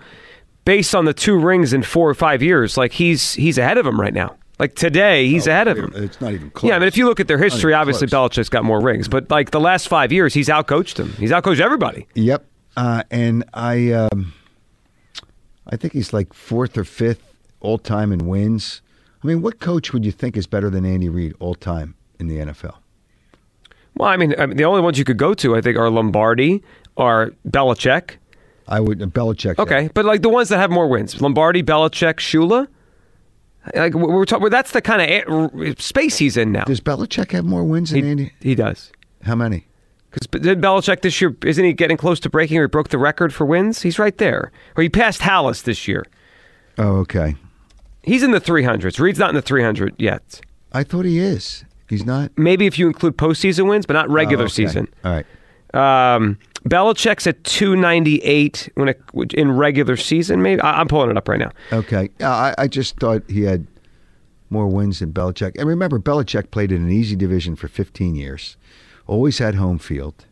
[0.64, 3.86] based on the two rings in four or five years, like he's he's ahead of
[3.86, 4.36] him right now.
[4.58, 5.92] Like today, he's ahead of him.
[5.94, 6.68] It's not even close.
[6.68, 8.30] Yeah, I mean, if you look at their history, obviously close.
[8.32, 11.12] Belichick's got more rings, but like the last five years, he's outcoached him.
[11.12, 12.08] He's outcoached everybody.
[12.14, 12.44] Yep.
[12.76, 14.32] Uh, and I, um,
[15.66, 17.22] I think he's like fourth or fifth
[17.60, 18.82] all time in wins.
[19.22, 22.28] I mean, what coach would you think is better than Andy Reid all time in
[22.28, 22.76] the NFL?
[23.96, 25.90] Well, I mean, I mean, the only ones you could go to, I think, are
[25.90, 26.62] Lombardi
[26.96, 28.12] or Belichick.
[28.68, 29.58] I would uh, Belichick.
[29.58, 32.68] Okay, but like the ones that have more wins, Lombardi, Belichick, Shula.
[33.74, 36.64] Like we- we're talking, that's the kind of space he's in now.
[36.64, 38.32] Does Belichick have more wins than He, Andy?
[38.40, 38.92] he does.
[39.24, 39.66] How many?
[40.10, 41.36] Because did Belichick this year?
[41.44, 42.56] Isn't he getting close to breaking?
[42.58, 43.82] Or he broke the record for wins.
[43.82, 44.52] He's right there.
[44.76, 46.06] Or he passed Halas this year.
[46.78, 47.34] Oh, okay.
[48.08, 48.98] He's in the 300s.
[48.98, 50.40] Reid's not in the 300 yet.
[50.72, 51.64] I thought he is.
[51.88, 52.30] He's not.
[52.36, 54.52] Maybe if you include postseason wins, but not regular Oh, okay.
[54.52, 54.88] season.
[55.04, 55.26] All right.
[55.74, 59.00] Um, Belichick's at 298 when it,
[59.34, 60.42] in regular season.
[60.42, 61.50] Maybe I, I'm pulling it up right now.
[61.72, 62.10] Okay.
[62.20, 63.66] Uh, I, I just thought he had
[64.50, 65.56] more wins than Belichick.
[65.58, 68.56] And remember, Belichick played in an easy division for 15 years,
[69.06, 70.24] always had home field,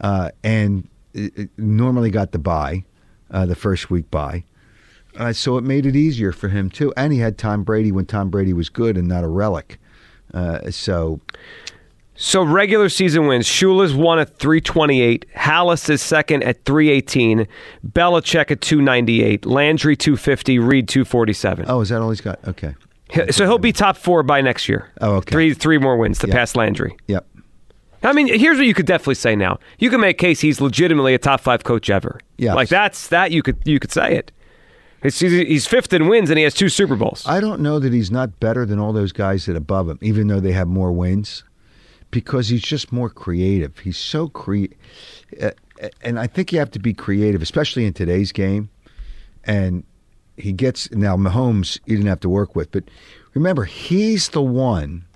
[0.00, 2.84] uh, and it, it normally got the bye,
[3.30, 4.44] uh, the first week bye.
[5.16, 6.92] Uh, so it made it easier for him, too.
[6.96, 9.78] And he had Tom Brady when Tom Brady was good and not a relic.
[10.32, 11.20] Uh, so,
[12.14, 13.46] So regular season wins.
[13.46, 15.26] Shula's one at 328.
[15.36, 17.46] Halas is second at 318.
[17.86, 19.44] Belichick at 298.
[19.46, 20.58] Landry 250.
[20.58, 21.64] Reid 247.
[21.68, 22.38] oh, is that all he's got?
[22.46, 22.74] Okay.
[23.30, 24.88] So he'll be top four by next year.
[25.00, 25.32] Oh, okay.
[25.32, 26.34] Three three more wins to Yeah.
[26.34, 26.96] pass Landry.
[27.08, 27.26] Yep.
[28.04, 29.58] I mean, here's what you could definitely say now.
[29.80, 32.20] You can make case he's legitimately a top five coach ever.
[32.38, 32.54] Yeah.
[32.54, 34.30] Like that's that you could you could say it.
[35.02, 37.24] He's, fifth in wins and he has two Super Bowls.
[37.26, 40.26] I don't know that he's not better than all those guys that above him, even
[40.26, 41.42] though they have more wins,
[42.10, 43.78] because he's just more creative.
[43.78, 44.76] He's so creative,
[45.40, 45.52] uh,
[46.02, 48.68] and I think you have to be creative, especially in today's game.
[49.44, 49.84] And
[50.36, 51.78] he gets now Mahomes.
[51.86, 52.84] You didn't have to work with, but
[53.32, 55.06] remember, he's the one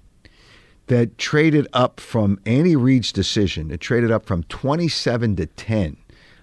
[0.87, 3.71] that traded up from Andy Reid's decision.
[3.71, 5.99] It traded up from twenty-seven to ten.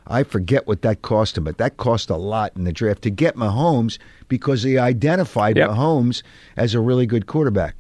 [0.07, 3.09] I forget what that cost him, but that cost a lot in the draft to
[3.09, 5.69] get Mahomes because he identified Yep.
[5.69, 6.23] Mahomes
[6.57, 7.75] as a really good quarterback.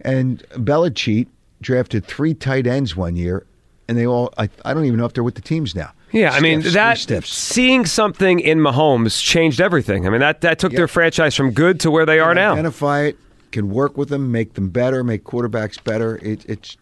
[0.00, 1.26] And Belichick
[1.60, 3.46] drafted three tight ends one year,
[3.88, 5.92] and they all, I, I don't even know if they're with the teams now.
[6.12, 10.06] Yeah, I mean Stiffs, that seeing something in Mahomes changed everything.
[10.06, 12.52] I mean that that took their franchise from good to where they are now.
[12.52, 13.18] Identify it,
[13.50, 16.16] can work with them, make them better, make quarterbacks better.
[16.18, 16.76] It, it's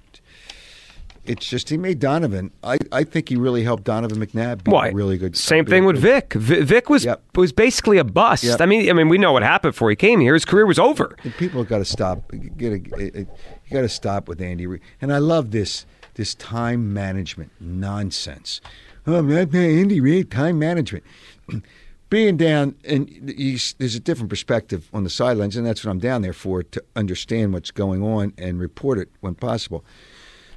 [1.26, 2.50] it's just he made Donovan.
[2.62, 4.88] I, I think he really helped Donovan McNabb be Why?
[4.88, 5.36] a really good.
[5.36, 6.32] Same thing with good- Vic.
[6.34, 7.22] Vi- Vic was Yep.
[7.36, 8.44] was basically a bust.
[8.44, 8.60] Yep.
[8.60, 10.34] I mean, I mean, we know what happened before he came here.
[10.34, 11.16] His career was over.
[11.24, 12.30] And people have got to stop.
[12.56, 13.26] Get a, you
[13.72, 14.80] got to stop with Andy Reid.
[15.00, 18.60] And I love this this time management nonsense.
[19.06, 21.04] Oh, man, Andy Reid, time management.
[22.10, 25.98] Being down, and he's, there's a different perspective on the sidelines, and that's what I'm
[25.98, 29.84] down there for to understand what's going on and report it when possible.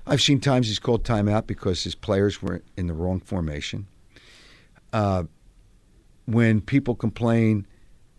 [0.08, 3.88] I've seen times he's called timeout because his players were in the wrong formation.
[4.94, 5.24] Uh,
[6.26, 7.66] when people complain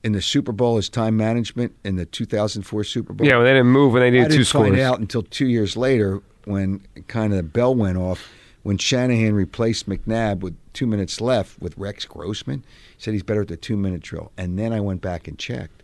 [0.03, 3.27] in the Super Bowl is time management in the 2004 Super Bowl.
[3.27, 4.69] Yeah, when they didn't move when they I needed didn't two scores.
[4.69, 8.29] find out until two years later when kind of the bell went off
[8.63, 12.65] when Shanahan replaced McNabb with two minutes left with Rex Grossman.
[12.97, 14.33] He said he's better at the two minute drill.
[14.37, 15.83] And then I went back and checked.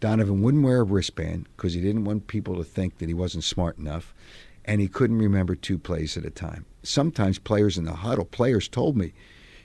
[0.00, 3.44] Donovan wouldn't wear a wristband because he didn't want people to think that he wasn't
[3.44, 4.14] smart enough,
[4.66, 6.66] and he couldn't remember two plays at a time.
[6.82, 9.12] Sometimes players in the huddle, players told me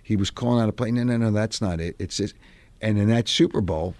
[0.01, 0.91] he was calling out a play.
[0.91, 1.95] No, no, no, that's not it.
[1.99, 2.33] It's this.
[2.81, 3.93] And in that Super Bowl,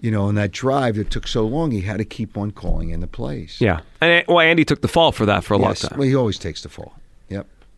[0.00, 2.90] you know, in that drive that took so long, he had to keep on calling
[2.90, 3.56] in the plays.
[3.60, 5.82] Yeah, and well, Andy took the fall for that for a Yes.
[5.84, 5.98] long time.
[5.98, 6.94] Well, he always takes the fall.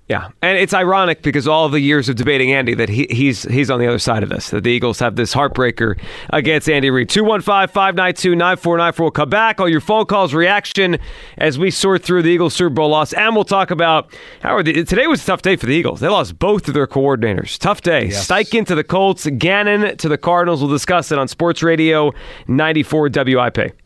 [0.08, 0.22] Yep.
[0.22, 3.70] Yeah, and it's ironic because all the years of debating Andy that he, he's he's
[3.70, 4.48] on the other side of this.
[4.50, 7.10] That the Eagles have this heartbreaker against Andy Reid.
[7.10, 8.98] 215-592-9494.
[8.98, 9.60] We'll come back.
[9.60, 10.98] All your phone calls, reaction
[11.36, 14.62] as we sort through the Eagles Super Bowl loss, and we'll talk about how are
[14.62, 16.00] the, today was a tough day for the Eagles.
[16.00, 17.58] They lost both of their coordinators.
[17.58, 18.06] Tough day.
[18.06, 18.26] Yes.
[18.26, 20.62] Steichen to the Colts, Gannon to the Cardinals.
[20.62, 22.12] We'll discuss it on Sports Radio
[22.46, 23.78] 94 WIP.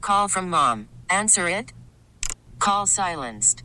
[0.00, 0.88] Call from mom.
[1.10, 1.72] Answer it.
[2.60, 3.64] Call silenced.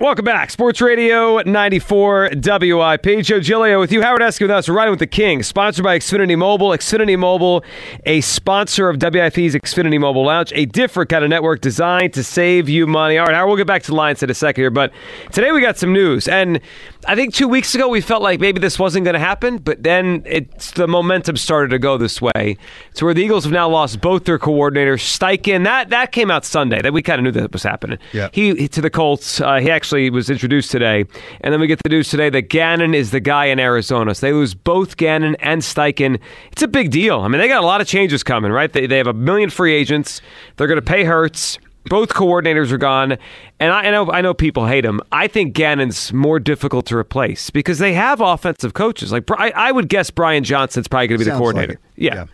[0.00, 0.48] Welcome back.
[0.48, 3.22] Sports Radio 94 WIP.
[3.22, 4.00] Joe Giglio with you.
[4.00, 4.66] Howard Eskin with us.
[4.66, 5.42] We're riding with the King.
[5.42, 6.70] Sponsored by Xfinity Mobile.
[6.70, 7.62] Xfinity Mobile,
[8.06, 12.66] a sponsor of WIP's Xfinity Mobile Lounge, a different kind of network designed to save
[12.66, 13.18] you money.
[13.18, 14.90] All right, Howard, we'll get back to the Lions in a second here, but
[15.32, 16.28] today we got some news.
[16.28, 16.62] And
[17.06, 19.82] I think two weeks ago we felt like maybe this wasn't going to happen, but
[19.82, 22.56] then it's the momentum started to go this way.
[22.94, 25.00] To where the Eagles have now lost both their coordinators.
[25.00, 26.80] Steichen, that, that came out Sunday.
[26.80, 27.98] That we kind of knew that was happening.
[28.14, 28.30] Yeah.
[28.32, 29.42] He to the Colts.
[29.42, 31.04] Uh, he actually was introduced today,
[31.40, 34.14] and then we get the news today that Gannon is the guy in Arizona.
[34.14, 36.18] So they lose both Gannon and Steichen.
[36.52, 37.20] It's a big deal.
[37.20, 38.72] I mean, they got a lot of changes coming, right?
[38.72, 40.20] They, they have a million free agents.
[40.56, 41.58] They're going to pay Hurts.
[41.86, 43.16] Both coordinators are gone,
[43.58, 45.00] and I, I know I know people hate him.
[45.12, 49.10] I think Gannon's more difficult to replace because they have offensive coaches.
[49.12, 51.72] Like I, I would guess Brian Johnson's probably going to be the Sounds like coordinator.
[51.96, 52.02] it.
[52.02, 52.26] yeah.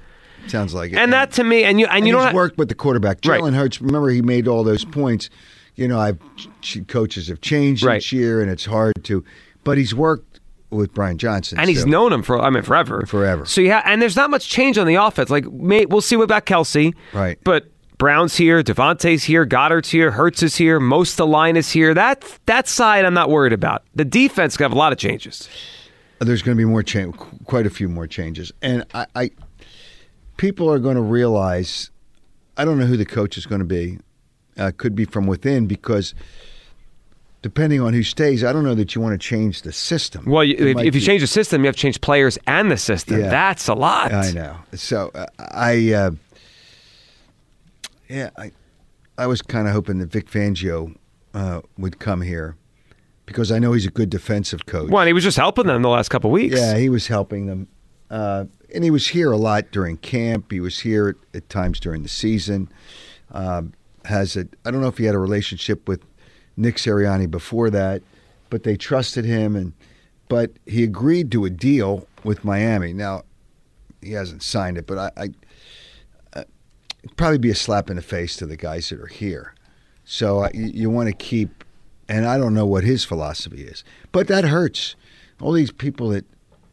[0.49, 0.99] Sounds like it.
[0.99, 3.19] And that to me, and you and, and you he's don't worked with the quarterback.
[3.25, 3.41] Right.
[3.41, 5.31] Jalen Hurts, remember he made all those points.
[5.77, 6.19] You know, I've
[6.63, 7.99] ch- coaches have changed Right.
[7.99, 9.23] each year, and it's hard to.
[9.65, 13.47] But he's worked with Brian Johnson, and he's known him for I mean forever, Forever.
[13.47, 15.31] So yeah, and there's not much change on the offense.
[15.31, 17.39] Like may, we'll see what about Kelce, Right.
[17.45, 21.71] But Brown's here, DeVonta's here, Goedert's here, Hurts is here, most of the line is
[21.71, 21.95] here.
[21.95, 23.85] That that side I'm not worried about.
[23.95, 25.49] The defense gonna have a lot of changes.
[26.19, 29.31] There's going to be more change, quite a few more changes, and I, I
[30.39, 31.91] people are going to realize.
[32.57, 33.99] I don't know who the coach is going to be.
[34.59, 36.15] Uh, could be from within because.
[37.43, 40.25] Depending on who stays, I don't know that you want to change the system.
[40.25, 42.73] Well, you, if, if you be- change the system, you have to change players and
[42.73, 43.21] the system.
[43.21, 43.29] Yeah.
[43.29, 44.13] That's a lot.
[44.13, 44.57] I know.
[44.75, 46.11] So uh, I, uh,
[48.09, 48.51] yeah, I,
[49.17, 50.97] I was kind of hoping that Vic Fangio
[51.35, 52.57] uh, would come here
[53.27, 54.91] because I know he's a good defensive coach.
[54.91, 56.57] Well, and he was just helping them the last couple weeks.
[56.57, 57.69] Yeah, he was helping them.
[58.11, 60.51] Uh, and he was here a lot during camp.
[60.51, 62.71] He was here at, at times during the season.
[63.31, 63.73] Um,
[64.07, 66.03] has a I don't know if he had a relationship with
[66.57, 68.03] Nick Sirianni before that,
[68.51, 69.73] but they trusted him and
[70.29, 72.93] but he agreed to a deal with Miami.
[72.93, 73.23] Now
[74.01, 75.29] he hasn't signed it, but I, I
[77.07, 79.55] it'd probably be a slap in the face to the guys that are here.
[80.05, 81.65] So uh, you want to keep,
[82.09, 84.97] and I don't know what his philosophy is, but that hurts.
[85.41, 86.25] All these people that,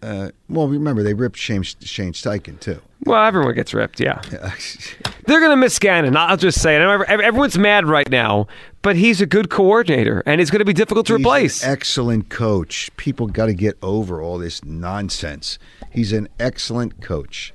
[0.04, 2.80] uh, well, remember they ripped Shane, Shane Steichen too.
[3.06, 4.22] Well, everyone gets ripped, yeah.
[5.26, 6.16] They're going to miss Gannon.
[6.18, 6.80] I'll just say it.
[6.80, 8.48] I know every- Everyone's mad right now,
[8.82, 11.64] but he's a good coordinator, and it's going to be difficult to He's replace.
[11.64, 12.90] an excellent coach.
[12.98, 15.58] People got to get over all this nonsense.
[15.92, 17.54] He's an excellent coach,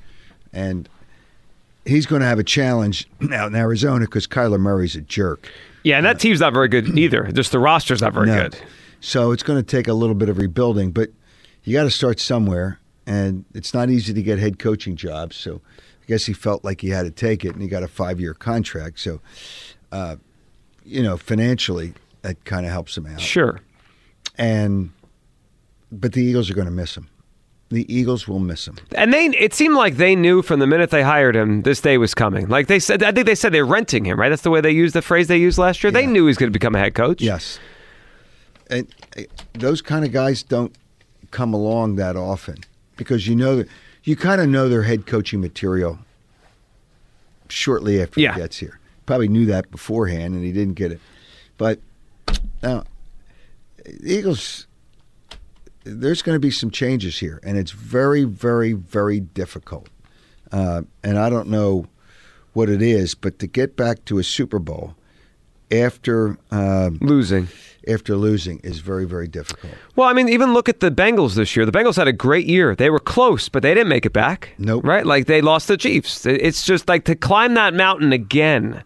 [0.53, 0.89] and
[1.85, 5.51] he's going to have a challenge out in Arizona because Kyler Murray's a jerk.
[5.83, 7.31] yeah, and that team's not very good either.
[7.33, 8.43] Just the roster's not very No.
[8.43, 8.59] good.
[9.01, 11.11] So it's going to take a little bit of rebuilding, but
[11.65, 15.37] you got to start somewhere, and it's not easy to get head coaching jobs.
[15.37, 15.61] So
[16.03, 18.35] I guess he felt like he had to take it, and he got a five-year
[18.35, 19.01] contract.
[19.01, 19.21] So,
[19.93, 20.17] uh,
[20.85, 23.21] you know, financially, that kind of helps him out.
[23.21, 23.61] Sure.
[24.37, 24.91] And
[25.91, 27.09] but the Eagles are going to miss him.
[27.71, 28.77] The Eagles will miss him.
[28.93, 31.99] And they it seemed like they knew from the minute they hired him this day
[31.99, 32.49] was coming.
[32.49, 34.31] Like they said I think they said they're renting him, right?
[34.31, 35.91] That's the way they used the phrase they used last year.
[35.91, 37.21] They knew he was going to become a head coach.
[37.21, 37.59] Yes.
[38.71, 38.87] And
[39.19, 40.75] uh, those kind of guys don't
[41.31, 42.57] come along that often
[42.97, 43.69] because you know that
[44.05, 45.99] you kind of know their head coaching material
[47.49, 48.35] shortly after Yeah.
[48.35, 48.79] he gets here.
[49.07, 51.01] Probably knew that beforehand and he didn't get it.
[51.57, 51.81] But
[52.63, 52.85] now,
[54.03, 54.67] Eagles,
[55.85, 59.89] there's going to be some changes here, and it's very, very, very difficult.
[60.53, 61.87] Uh, and I don't know
[62.53, 64.95] what it is, but to get back to a Super Bowl
[65.71, 67.49] after um, Losing.
[67.89, 69.73] After losing is very, very difficult.
[69.97, 71.65] Well, I mean, even look at the Bengals this year.
[71.67, 72.75] The Bengals had a great year.
[72.75, 74.55] They were close, but they didn't make it back.
[74.59, 74.85] Nope.
[74.85, 75.07] Right?
[75.07, 76.27] Like they lost the Chiefs.
[76.27, 78.83] It's just like to climb that mountain again.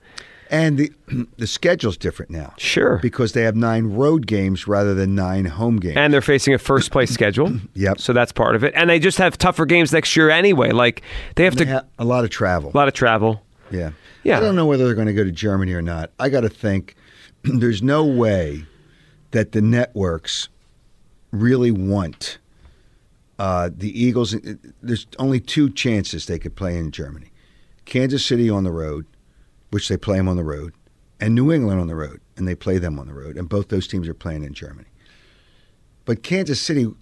[0.51, 0.93] And the
[1.39, 2.53] the schedule's different now.
[2.59, 2.99] Sure.
[2.99, 5.97] Because they have nine road games rather than nine home games.
[5.97, 7.53] And they're facing a first place schedule.
[7.75, 8.01] Yep.
[8.01, 8.73] So that's part of it.
[8.77, 10.71] And they just have tougher games next year anyway.
[10.71, 11.03] Like
[11.37, 12.71] they have to have a lot of travel.
[12.73, 13.43] a lot of travel.
[13.71, 13.93] Yeah.
[14.25, 14.37] Yeah.
[14.37, 16.11] I don't know whether they're going to go to Germany or not.
[16.21, 16.97] I got to think
[17.43, 18.67] there's no way
[19.33, 20.49] that the networks
[21.33, 22.39] really want
[23.39, 24.37] uh, the Eagles.
[24.83, 27.33] There's only two chances they could play in Germany
[27.85, 29.07] Kansas City on the road,
[29.71, 30.75] which they play them on the road,
[31.21, 33.37] and New England on the road, and they play them on the road.
[33.37, 34.89] And both those teams are playing in Germany.
[36.05, 36.93] But Kansas City,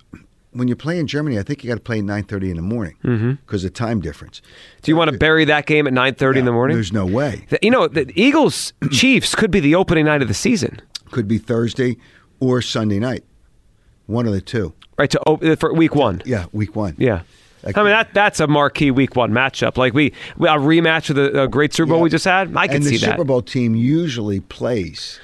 [0.52, 2.62] when you play in Germany, I think you got to play at 9.30 in the
[2.62, 2.96] morning
[3.44, 4.42] because of time difference.
[4.82, 6.76] Do you want to bury that game at 9:30 in the morning?
[6.76, 7.46] There's no way.
[7.62, 11.38] You know, the Eagles Chiefs could be the opening night of the season, Could be
[11.38, 11.96] Thursday
[12.40, 13.24] or Sunday night.
[14.06, 14.72] One of the two.
[14.98, 15.10] right?
[15.10, 16.20] To op- for week one.
[16.24, 16.96] Yeah, week one.
[16.98, 17.22] Yeah.
[17.62, 19.76] I mean that that's a marquee week one matchup.
[19.76, 22.04] Like we, we a rematch of the uh, great Super Bowl Yeah.
[22.04, 22.56] we just had.
[22.56, 23.10] I can and see the that.
[23.12, 25.20] Super Bowl team usually plays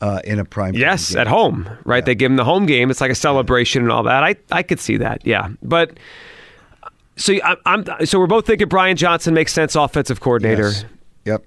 [0.00, 0.74] uh, in a prime.
[0.74, 1.20] Yes, game.
[1.20, 2.02] at home, right?
[2.04, 2.90] They give them the home game.
[2.90, 4.24] It's like a celebration and all that.
[4.24, 5.26] I I could see that.
[5.26, 5.98] Yeah, but
[7.16, 10.68] so I, I'm so we're both thinking Brian Johnson makes sense, offensive coordinator.
[10.70, 10.84] Yes.
[11.26, 11.44] Yep.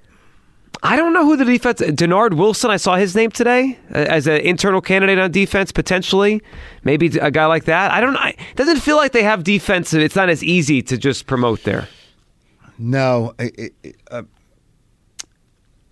[0.82, 1.82] I don't know who the defense.
[1.82, 2.72] Dennard Wilson.
[2.72, 6.42] I saw his name today uh, as an internal candidate on defense potentially.
[6.84, 7.92] Maybe a guy like that.
[7.92, 8.13] I don't.
[8.13, 8.24] know.
[8.24, 9.94] It doesn't feel like they have defense.
[9.94, 11.89] It's not as easy to just promote there.
[12.78, 13.34] No.
[13.39, 14.24] It, it, uh,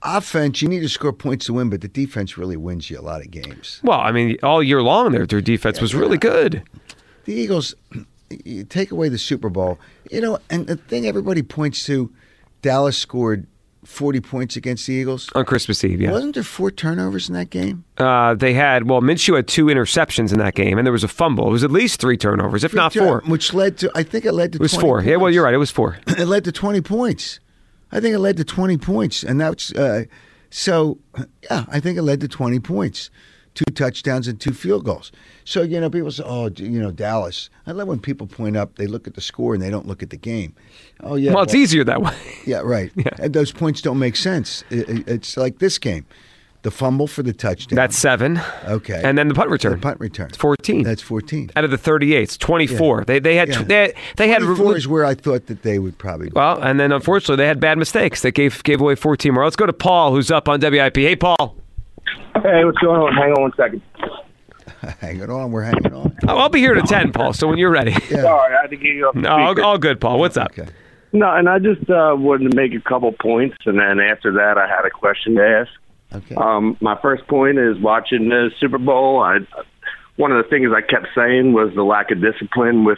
[0.02, 3.02] offense, you need to score points to win, but the defense really wins you a
[3.02, 3.82] lot of games.
[3.84, 6.64] Well, I mean, all year long, their their defense was really good.
[7.26, 7.76] The Eagles,
[8.70, 12.14] take away the Super Bowl, you know, and the thing everybody points to,
[12.62, 13.48] Dallas scored
[13.88, 15.30] 40 points against the Eagles.
[15.34, 16.12] On Christmas Eve, yeah.
[16.12, 17.86] Wasn't there four turnovers in that game?
[17.98, 21.08] Uh, they had well, Minshew had two interceptions in that game, and there was a
[21.08, 21.48] fumble.
[21.48, 23.24] It was at least three turnovers, if not four.
[23.26, 25.02] Which led to, I think it led to It was 20 four.
[25.02, 25.54] Yeah, well, you're right.
[25.54, 25.98] It was four.
[26.08, 27.40] it led to 20 points.
[27.92, 29.24] I think it led to 20 points.
[29.24, 30.04] And that's, uh,
[30.50, 31.00] so,
[31.44, 33.10] yeah, I think it led to 20 points.
[33.58, 35.12] Two touchdowns and two field goals.
[35.44, 37.50] So, you know, people say, oh, you know, Dallas.
[37.66, 40.04] I love when people point up, they look at the score and they don't look
[40.04, 40.54] at the game.
[41.02, 41.34] Oh, yeah.
[41.34, 42.16] well, it's easier that way.
[42.46, 42.92] Yeah, right.
[43.20, 44.64] And those points don't make sense.
[44.70, 46.06] It- it- it's like this game
[46.64, 47.76] the fumble for the touchdown.
[47.78, 48.42] That's seven.
[48.66, 49.02] okay.
[49.04, 49.72] And then the punt return.
[49.74, 50.28] the punt return.
[50.28, 50.84] It's 14.
[50.84, 51.52] That's 14.
[51.56, 52.22] out of the 38.
[52.24, 53.06] It's 24.
[53.06, 53.62] They they had Yeah.
[53.64, 56.30] they, they had 24 is where I thought that they would probably.
[56.34, 59.44] well, and then unfortunately they had bad mistakes that gave gave away 14 more.
[59.46, 60.98] Let's go to Paul, who's up on WIP.
[60.98, 61.56] Hey, Paul.
[62.42, 63.14] Hey, what's going on?
[63.14, 63.82] Hang on one second.
[65.00, 65.52] hanging on.
[65.52, 66.16] We're hanging on.
[66.28, 67.34] Oh, I'll be here to 10, Paul.
[67.34, 67.92] So when you're ready.
[68.10, 68.22] Yeah.
[68.22, 69.16] Sorry, I had to get you up.
[69.16, 70.20] No, all, all good, Paul.
[70.20, 70.52] What's up?
[70.52, 70.70] Okay.
[71.12, 74.58] No, and I just uh, wanted to make a couple points, and then after that,
[74.58, 75.72] I had a question to ask.
[76.14, 76.36] Okay.
[76.36, 79.22] Um, my first point is watching the Super Bowl.
[79.22, 79.40] I
[80.16, 82.98] one of the things I kept saying was the lack of discipline with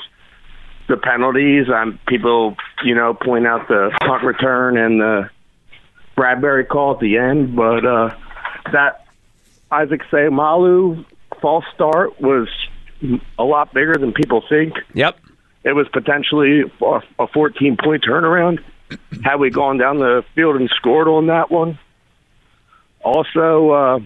[0.87, 1.67] the penalties.
[1.69, 5.29] Um, people, you know, point out the punt return and the
[6.17, 8.15] Bradberry call at the end, but uh,
[8.71, 9.05] that
[9.71, 11.05] Isaac Seumalo
[11.41, 12.47] false start was
[13.37, 14.73] a lot bigger than people think.
[14.93, 15.17] Yep.
[15.63, 18.59] It was potentially a, a 14 point turnaround.
[19.23, 21.77] Had we gone down the field and scored on that one,
[23.03, 23.99] also, uh,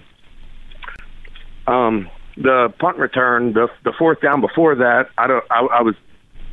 [1.72, 5.44] um, the punt return, the the fourth down before that, I don't.
[5.50, 5.96] I, I was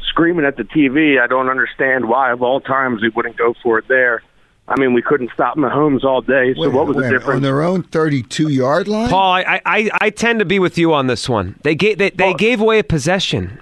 [0.08, 1.20] screaming at the TV.
[1.20, 4.22] I don't understand why, of all times, we wouldn't go for it there.
[4.70, 6.54] I mean, we couldn't stop Mahomes all day.
[6.54, 7.36] So Wait, what was wait, the difference?
[7.36, 9.10] on their own 32 yard line?
[9.10, 11.56] Paul, I, I, I tend to be with you on this one.
[11.62, 13.60] They gave they, they gave away a possession.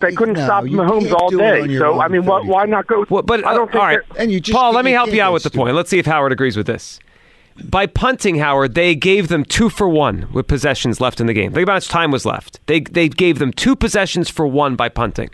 [0.00, 1.78] They couldn't No, stop you Mahomes can't all day.
[1.78, 3.04] So I mean, why, why not go?
[3.10, 5.10] Well, but I don't uh, think all right, And you just Paul, let me help
[5.12, 5.64] you out with the stupid.
[5.64, 5.76] point.
[5.76, 7.00] Let's see if Howard agrees with this.
[7.64, 11.52] By punting, Howard, they gave them two for one with possessions left in the game.
[11.52, 12.60] Think about how much time was left.
[12.66, 15.30] They they gave them two possessions for one by punting.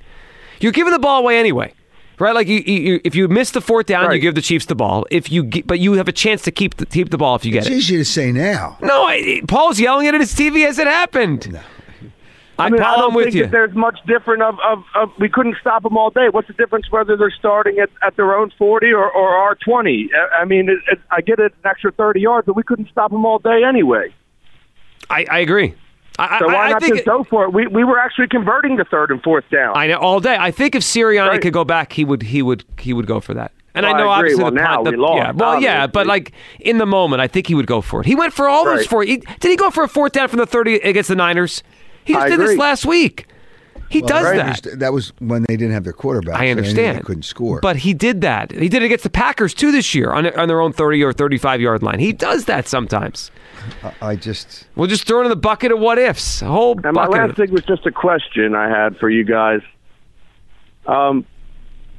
[0.61, 1.73] You're giving the ball away anyway,
[2.19, 2.35] right?
[2.35, 5.07] Like you, you if you miss the fourth down, you give the Chiefs the ball.
[5.11, 7.45] If you ge- but you have a chance to keep the, keep the ball if
[7.45, 7.73] you get It's it.
[7.75, 8.79] It's easy to say now.
[8.81, 11.53] No, I, Paul's yelling at his TV as it happened.
[11.53, 11.61] No.
[12.59, 13.43] I, I mean, Paul, I don't am with think you.
[13.43, 16.29] that there's much different of, of, of we couldn't stop them all day.
[16.31, 20.09] What's the difference whether they're starting at, at their own 40 or, or our 20?
[20.15, 22.89] I- I mean, it, it, I get it, an extra 30 yards, but we couldn't
[22.89, 24.15] stop them all day anyway.
[25.11, 25.75] I, I agree.
[26.19, 27.53] I, So I- why I not think just go for it?
[27.53, 29.77] We, we were actually converting the third and fourth down.
[29.77, 30.37] I know all day.
[30.39, 31.41] I think if Sirianni Right.
[31.43, 33.53] could go back, he would he would he would go for that.
[33.75, 34.31] And Well, I know I agree.
[34.33, 37.21] obviously Well, the now the- we lost, yeah, well, yeah, but like in the moment,
[37.21, 38.07] I think he would go for it.
[38.07, 39.03] He went for all those four.
[39.05, 41.63] He, did he go for a fourth down from the thirty against the Niners?
[42.05, 43.27] He just I did this last week.
[43.89, 44.47] He Well, does I that.
[44.47, 46.35] understand- That was when they didn't have their quarterback.
[46.35, 46.99] I so they understand.
[46.99, 47.61] They couldn't score.
[47.61, 48.51] But he did that.
[48.53, 51.13] He did it against the Packers too this year on, on their own 30 or
[51.13, 51.99] 35 yard line.
[51.99, 53.31] He does that sometimes.
[53.83, 54.67] I, I just.
[54.77, 56.43] We'll just throw it in the bucket of what ifs.
[56.43, 59.61] A whole And my last thing was just a question I had for you guys.
[60.87, 61.27] Um,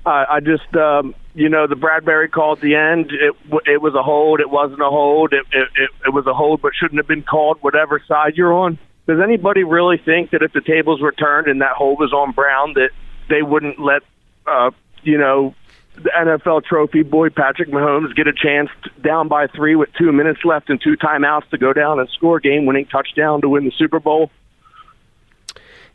[0.05, 3.11] I, I just, um, you know, the Bradberry call at the end.
[3.11, 3.35] It
[3.65, 4.39] it was a hold.
[4.39, 5.33] It wasn't a hold.
[5.33, 7.57] It, it it it was a hold, but shouldn't have been called.
[7.61, 8.79] Whatever side you're on.
[9.07, 12.31] Does anybody really think that if the tables were turned and that hold was on
[12.33, 12.89] Brown, that
[13.29, 14.01] they wouldn't let,
[14.45, 14.71] uh,
[15.03, 15.55] you know,
[15.95, 18.69] the NFL trophy boy Patrick Mahomes get a chance
[19.01, 22.37] down by three with two minutes left and two timeouts to go down and score
[22.37, 24.29] a game-winning touchdown to win the Super Bowl?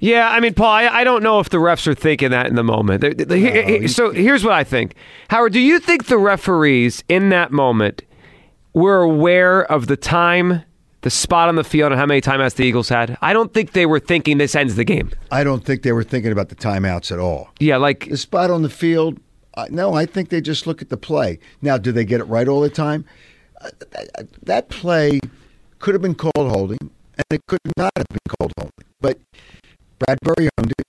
[0.00, 2.56] Yeah, I mean, Paul, I, I don't know if the refs are thinking that in
[2.56, 3.00] the moment.
[3.02, 4.94] They- they- here- here- so here's what I think.
[5.28, 8.02] Howard, do you think the referees in that moment
[8.74, 10.62] were aware of the time,
[11.02, 13.18] the spot on the field, and how many timeouts the Eagles had?
[13.20, 15.10] I don't think they were thinking this ends the game.
[15.30, 17.50] I don't think they were thinking about the timeouts at all.
[17.60, 19.18] Yeah, like The spot on the field,
[19.54, 21.38] uh, no, I think they just look at the play.
[21.60, 23.04] Now, do they get it right all the time?
[23.60, 25.20] Uh, that, that play
[25.80, 28.84] could have been called holding, and it could not have been called holding.
[29.00, 29.18] But
[29.98, 30.86] Bradberry owned it.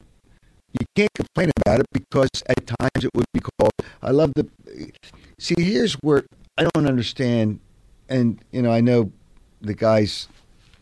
[0.79, 3.71] You can't complain about it because at times it would be called.
[4.01, 4.47] I love the.
[5.39, 6.23] See, here's where
[6.57, 7.59] I don't understand,
[8.09, 9.11] and you know, I know
[9.63, 10.27] the guys,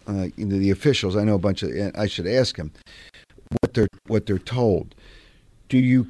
[0.07, 1.15] uh, you know, the officials.
[1.15, 1.69] I know a bunch of.
[1.69, 2.71] and I should ask them
[3.61, 4.95] what they're what they're told.
[5.69, 6.07] Do you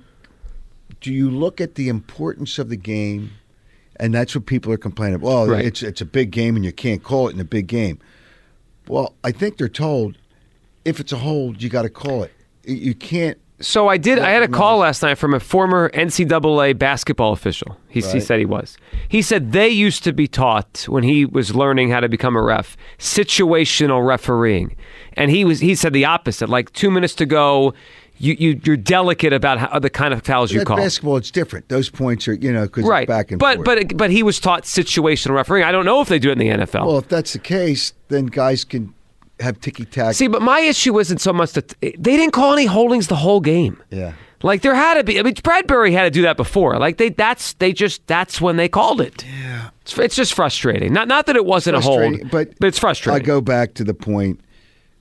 [1.01, 3.31] do you look at the importance of the game,
[3.97, 5.15] and that's what people are complaining.
[5.15, 5.27] about.
[5.27, 5.65] Well, Right.
[5.65, 7.99] it's it's a big game, and you can't call it in a big game.
[8.87, 10.17] Well, I think they're told
[10.85, 12.31] if it's a hold, you got to call it.
[12.65, 13.37] You can't.
[13.61, 14.19] So I did.
[14.19, 17.77] I had a call last night from a former NCAA basketball official.
[17.87, 18.23] He, he Right.
[18.23, 18.77] said he was.
[19.07, 22.41] He said they used to be taught when he was learning how to become a
[22.41, 22.75] ref
[23.25, 24.75] situational refereeing,
[25.13, 25.59] and he was.
[25.59, 26.49] He said the opposite.
[26.49, 27.73] Like two minutes to go,
[28.17, 30.77] you, you you're delicate about how, the kind of fouls you call.
[30.77, 31.69] basketball, it's different.
[31.69, 33.65] Those points are you know because Right, it's back and but forth.
[33.65, 35.65] but but he was taught situational refereeing.
[35.65, 36.85] I don't know if they do it in the NFL.
[36.87, 38.93] well, if that's the case, then guys can
[39.41, 40.15] have ticky tack.
[40.15, 43.41] See, but my issue isn't so much that they didn't call any holdings the whole
[43.41, 43.81] game.
[43.89, 44.13] yeah.
[44.43, 45.19] Like there had to be.
[45.19, 46.79] I mean, Bradberry had to do that before.
[46.79, 49.23] Like they, that's they just that's when they called it.
[49.23, 50.91] Yeah, it's, it's just frustrating.
[50.93, 53.21] Not not that it wasn't a hold, Frustrating, but it's frustrating.
[53.21, 54.39] I go back to the point: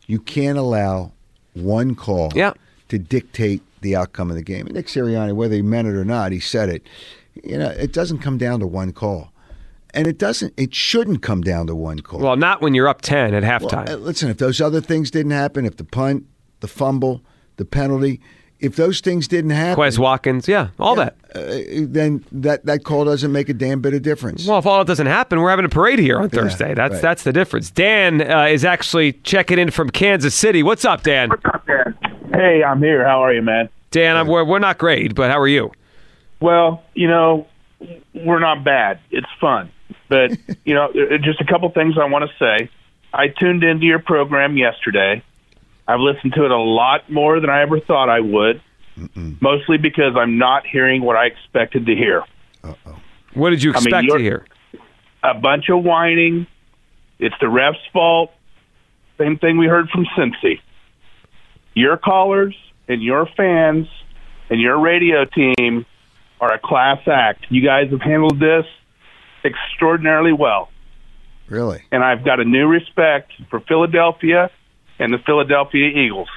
[0.06, 1.12] you can't allow
[1.54, 2.52] one call Yeah.
[2.90, 4.66] to dictate the outcome of the game.
[4.66, 6.82] And Nick Sirianni, whether he meant it or not, he said it.
[7.42, 9.29] You know, it doesn't come down to one call,
[9.94, 10.54] and it doesn't.
[10.56, 12.20] It shouldn't come down to one call.
[12.20, 13.88] Well, not when you're up ten at halftime.
[13.88, 16.26] uh, listen, if those other things didn't happen, if the punt,
[16.60, 17.22] the fumble,
[17.56, 18.20] the penalty,
[18.58, 21.16] if those things didn't happen, Quez Watkins, yeah, all that.
[21.34, 21.40] uh,
[21.86, 24.46] then that that call doesn't make a damn bit of difference.
[24.46, 26.74] Well, if all that doesn't happen, we're having a parade here on Thursday.
[26.74, 27.02] That's right.
[27.02, 27.70] that's the difference.
[27.70, 30.62] Dan uh, is actually checking in from Kansas City.
[30.62, 31.30] What's up, Dan?
[32.32, 33.04] Hey, I'm here.
[33.06, 33.68] How are you, man?
[33.90, 35.72] Dan, I'm, we're, we're not great, but how are you?
[36.40, 37.48] Well, you know,
[38.14, 39.00] we're not bad.
[39.10, 39.70] It's fun.
[40.08, 40.32] But,
[40.64, 42.70] you know, uh, just a couple things I want to say.
[43.12, 45.22] I tuned into your program yesterday.
[45.86, 48.62] I've listened to it a lot more than I ever thought I would,
[49.40, 52.22] mostly because I'm not hearing what I expected to hear.
[53.34, 54.46] What did you I mean, expect to hear?
[55.24, 56.46] A bunch of whining.
[57.18, 58.32] It's the ref's fault.
[59.18, 60.60] Same thing we heard from Cincy.
[61.74, 62.56] Your callers
[62.88, 63.88] and your fans
[64.48, 65.86] and your radio team
[66.40, 67.46] are a class act.
[67.50, 68.64] You guys have handled this
[69.44, 70.68] extraordinarily well.
[71.48, 71.82] Really?
[71.90, 74.50] and I've got a new respect for Philadelphia
[75.00, 76.28] and the Philadelphia Eagles.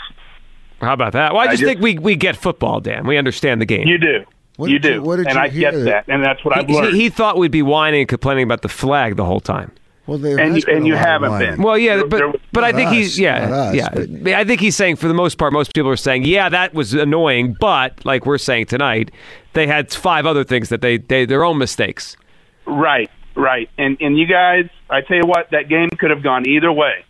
[0.82, 1.34] How about that?
[1.34, 3.06] Well, I I just, just- think we, we get football, Dan.
[3.06, 3.88] We understand the game.
[3.88, 4.26] You do.
[4.58, 4.94] What you did do.
[4.96, 6.74] you- what did and you I hear get that- that, and that's what I've he,
[6.74, 6.96] learned.
[6.96, 9.72] he thought we'd be whining and complaining about the flag the whole time.
[10.08, 11.52] Well, there And you- and you haven't whining.
[11.58, 11.62] been.
[11.62, 13.90] Well, yeah, There- but there- but I think us, he's yeah us, yeah.
[13.94, 16.74] but- I think he's saying for the most part, most people are saying yeah that
[16.74, 19.12] was annoying, but like we're saying tonight,
[19.54, 22.18] they had five other things that they they their own mistakes.
[22.66, 23.70] Right, right.
[23.78, 27.06] And and you guys, I tell you what, that game could have gone either way.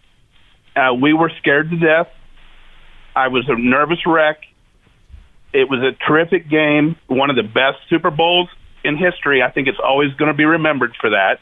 [0.76, 2.08] Uh, we were scared to death.
[3.16, 4.38] I was a nervous wreck.
[5.54, 8.49] It was a terrific game, one of the best Super Bowls
[8.84, 9.43] in history.
[9.43, 11.39] I think it's always going to be remembered for that.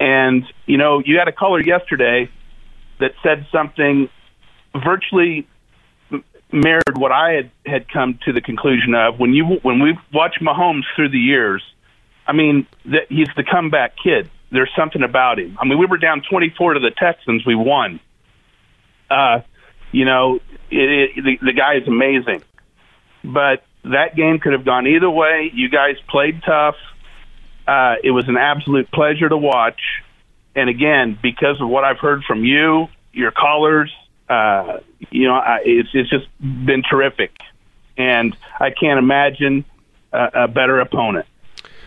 [0.00, 2.28] And you know, you had a caller yesterday
[2.98, 4.08] that said something
[4.74, 5.46] virtually
[6.52, 10.40] mirrored what I had had come to the conclusion of when you when we've watched
[10.40, 11.62] Mahomes through the years.
[12.26, 14.30] I mean, that he's the comeback kid.
[14.50, 15.56] There's something about him.
[15.60, 17.44] I mean, we were down 24 to the Texans.
[17.46, 18.00] We won.
[19.10, 19.40] Uh,
[19.92, 22.42] you know, it, it, the, the guy is amazing.
[23.24, 25.50] But that game could have gone either way.
[25.52, 26.76] You guys played tough.
[27.66, 29.80] Uh, it was an absolute pleasure to watch.
[30.54, 33.92] And again, because of what I've heard from you, your callers,
[34.28, 34.78] uh,
[35.10, 37.32] you know, I, it's it's just been terrific.
[37.96, 39.64] And I can't imagine
[40.12, 41.26] a, a better opponent.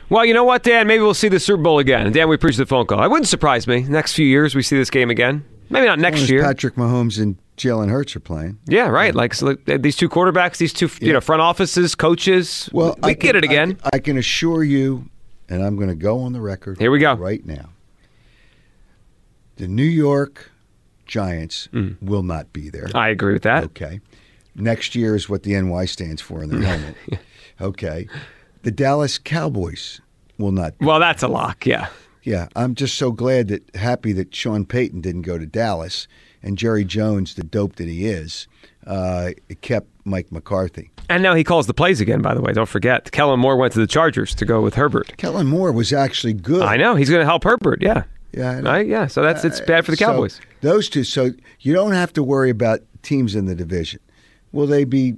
[0.10, 0.88] Well, you know what, Dan?
[0.88, 2.12] Maybe we'll see the Super Bowl again.
[2.12, 3.04] Dan, we appreciate the phone call.
[3.04, 3.82] It wouldn't surprise me.
[3.84, 5.44] Next few years, we see this game again.
[5.70, 6.44] Maybe not next year.
[6.44, 8.60] Patrick Mahomes and Jalen Hurts are playing.
[8.68, 9.16] Yeah, right.
[9.16, 12.70] Like so, these two quarterbacks, these two you know front offices, coaches.
[12.72, 13.80] Well, we I get it again.
[13.84, 15.10] I, I can assure you,
[15.50, 16.78] and I'm going to go on the record.
[16.78, 17.14] Here we go.
[17.14, 17.70] Right now.
[19.56, 20.52] The New York
[21.06, 21.94] Giants hmm.
[22.02, 22.90] will not be there.
[22.94, 23.64] I agree with that.
[23.66, 24.02] Okay.
[24.54, 26.96] Next year is what the NY stands for in their helmet.
[27.62, 28.10] Okay.
[28.66, 30.02] The Dallas Cowboys
[30.40, 30.74] will not.
[30.82, 31.68] Well, that's a lock.
[31.68, 31.88] Yeah.
[32.24, 36.08] yeah, I'm just so glad that happy that Sean Payton didn't go to Dallas
[36.42, 38.48] and Jerry Jones, the dope that he is,
[38.88, 40.90] uh, kept Mike McCarthy.
[41.10, 42.24] And now he calls the plays again.
[42.24, 45.16] By the way, don't forget, Kellen Moore went to the Chargers to go with Herbert.
[45.18, 46.64] Kellen Moore was actually good.
[46.64, 47.84] I know he's going to help Herbert.
[47.84, 48.06] Yeah.
[48.34, 48.70] Yeah, I know.
[48.72, 48.88] Right?
[48.88, 49.06] Yeah.
[49.06, 50.42] So that's it's bad for the So, Cowboys.
[50.62, 51.04] those two.
[51.04, 54.00] So you don't have to worry about teams in the division.
[54.52, 55.18] Will they be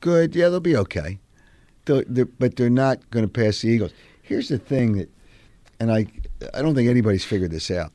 [0.00, 0.36] good?
[0.36, 1.18] Yeah, they'll be okay.
[1.86, 3.92] They're, but they're not going to pass the Eagles.
[4.22, 5.08] Here's the thing that,
[5.80, 6.06] and I,
[6.52, 7.92] I don't think anybody's figured this out.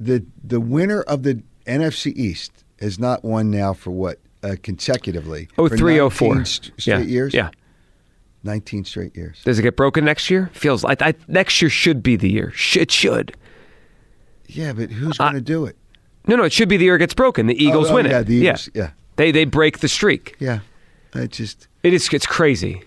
[0.00, 5.48] The the winner of the NFC East has not won now for what uh, consecutively.
[5.56, 6.44] Oh, For three, oh, 19 four.
[6.44, 7.04] st- straight Yeah.
[7.04, 7.34] years.
[7.34, 7.50] Yeah.
[8.42, 9.40] nineteen straight years.
[9.44, 10.50] Does it get broken next year?
[10.52, 12.52] Feels like I, next year should be the year.
[12.74, 13.36] It should.
[14.48, 15.76] Yeah, but who's going to do it?
[16.26, 17.46] No, no, it should be the year it gets broken.
[17.46, 18.24] The Eagles oh, win yeah, it.
[18.24, 18.90] the Eagles, yeah.
[19.16, 20.34] They they break the streak.
[20.40, 20.60] Yeah,
[21.14, 22.82] I just It is it's crazy.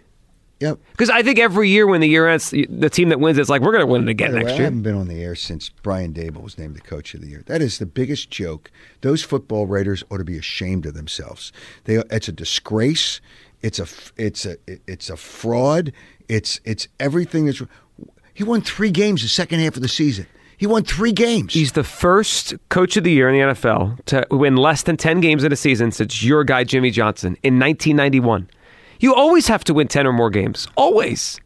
[0.59, 0.79] yep.
[0.91, 3.61] Because I think every year when the year ends, the team that wins, it's like
[3.61, 4.63] we're going to win it again the way, next I year.
[4.65, 7.43] haven't been on the air since Brian Daboll was named the coach of the year.
[7.45, 8.71] That is the biggest joke.
[9.01, 11.51] Those football writers ought to be ashamed of themselves.
[11.83, 13.21] They, it's a disgrace.
[13.61, 14.57] It's a, it's a,
[14.87, 15.91] it's a fraud.
[16.27, 17.61] It's, it's everything that's.
[18.33, 20.27] He won three games the second half of the season.
[20.57, 21.53] He won three games.
[21.53, 25.19] He's the first coach of the year in the NFL to win less than 10
[25.19, 28.49] games in a season since your guy Jimmy Johnson in 1991.
[28.99, 30.67] You always have to win 10 or more games.
[30.77, 31.39] Always.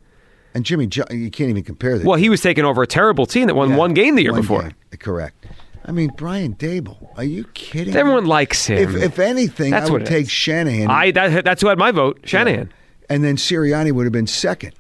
[0.54, 2.06] and Jimmy, Jo- you can't even compare that.
[2.06, 4.34] Well, he was taking over a terrible team that won Yeah, one game the year
[4.34, 4.62] before.
[4.64, 4.74] game.
[5.00, 5.46] Correct.
[5.86, 7.10] I mean, Brian Daboll.
[7.18, 7.96] Are you kidding?
[7.96, 8.30] Everyone me?
[8.30, 8.78] likes him.
[8.96, 10.32] If, if anything, That's I would take is.
[10.32, 10.88] Shanahan.
[10.90, 12.72] I that, that's who had my vote, Shanahan.
[13.10, 14.74] and then Sirianni would have been second.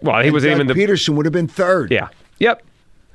[0.00, 1.90] Well, he And wasn't Doug even the Pederson would have been third.
[1.90, 2.08] Yeah.
[2.38, 2.62] Yep.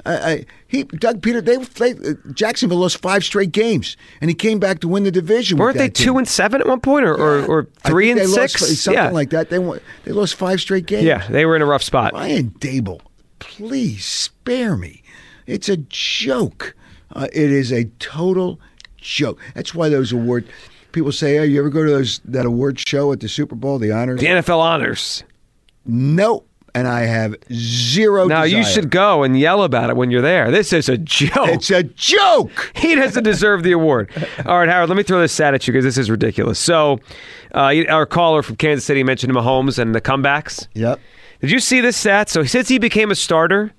[0.05, 4.35] I, I, he Doug Peter they, they uh, Jacksonville lost five straight games and he
[4.35, 5.57] came back to win the division.
[5.57, 6.05] Weren't they that team.
[6.05, 8.61] two and seven at one point, or or, or three and six?
[8.61, 9.09] lost, something yeah.
[9.09, 9.49] like that.
[9.49, 11.03] They won, they lost five straight games.
[11.03, 12.13] yeah, they were in a rough spot.
[12.13, 13.01] Ryan Daboll,
[13.39, 15.03] please spare me.
[15.45, 16.75] It's a joke.
[17.13, 18.59] Uh, it is a total
[18.97, 19.39] joke.
[19.53, 20.47] That's why those award
[20.91, 23.77] people say, "Oh, you ever go to those that award show at the Super Bowl,
[23.77, 25.23] the honors?" The NFL honors.
[25.85, 28.25] No, and I have zero.
[28.27, 30.51] Now you should go and yell about it when you're there.
[30.51, 31.49] This is a joke.
[31.49, 32.71] It's a joke.
[32.75, 34.09] he doesn't deserve the award.
[34.45, 36.59] All right, Howard, let me throw this stat at you because this is ridiculous.
[36.59, 36.99] So,
[37.53, 40.67] uh, our caller from Kansas City mentioned Mahomes and the comebacks.
[40.73, 40.99] Yep.
[41.41, 42.29] Did you see this stat?
[42.29, 43.73] So, since he became a starter,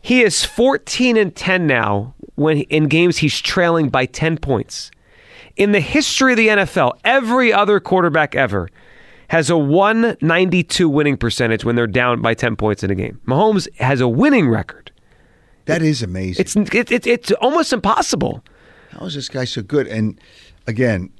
[0.00, 4.90] he is 14 and 10 now when in games he's trailing by 10 points.
[5.56, 8.68] In the history of the NFL, every other quarterback ever
[9.28, 13.20] has a 192 winning percentage when they're down by 10 points in a game.
[13.26, 14.90] Mahomes has a winning record.
[15.66, 16.42] That is amazing.
[16.42, 18.42] It's it, it, it's almost impossible.
[18.90, 19.86] How is this guy so good?
[19.86, 20.18] And
[20.66, 21.12] again,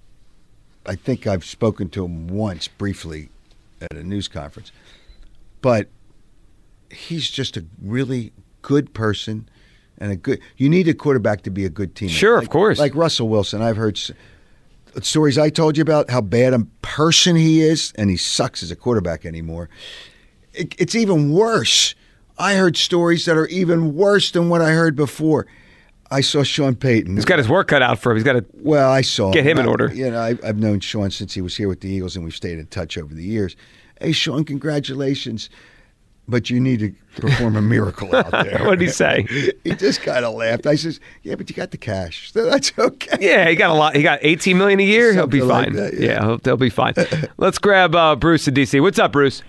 [0.86, 3.28] I think I've spoken to him once briefly
[3.82, 4.72] at a news conference,
[5.60, 5.88] but
[6.90, 8.32] he's just a really
[8.62, 9.50] good person
[9.98, 10.40] and a good.
[10.56, 12.10] You need a quarterback to be a good teammate.
[12.10, 12.78] Sure, of course.
[12.78, 14.00] Like Russell Wilson, I've heard
[15.02, 18.70] stories I told you about how bad a person he is, and he sucks as
[18.70, 19.68] a quarterback anymore.
[20.52, 21.94] It, it's even worse.
[22.38, 25.46] I heard stories that are even worse than what I heard before.
[26.10, 27.16] I saw Sean Payton.
[27.16, 28.16] He's got his work cut out for him.
[28.16, 29.92] He's got to Well, I saw Get him in I- order.
[29.92, 32.34] You know, I, I've known Sean since he was here with the Eagles, and we've
[32.34, 33.56] stayed in touch over the years.
[34.00, 35.50] Hey, Sean, congratulations!
[36.30, 38.60] But you need to perform a miracle out there.
[38.66, 39.26] What did he say?
[39.64, 40.66] he just kind of laughed.
[40.66, 43.74] I says, "Yeah, but you got the cash, so that's okay." Yeah, he got a
[43.74, 43.96] lot.
[43.96, 45.14] He got 18 million a year.
[45.14, 45.76] he'll be Something like fine.
[45.76, 46.20] that, yeah, yeah.
[46.24, 46.92] he'll, he'll be fine.
[47.38, 48.80] Let's grab uh, Bruce in DC.
[48.82, 49.42] What's up, Bruce?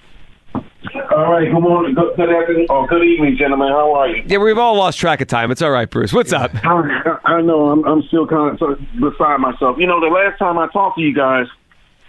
[1.11, 3.67] All right, good morning, good, good afternoon, or good evening, gentlemen.
[3.67, 4.23] How are you?
[4.25, 5.51] Yeah, we've all lost track of time.
[5.51, 6.13] It's all right, Bruce.
[6.13, 6.51] What's up?
[6.65, 9.77] I, I know I'm, I'm still kind of beside myself.
[9.77, 11.47] You know, the last time I talked to you guys,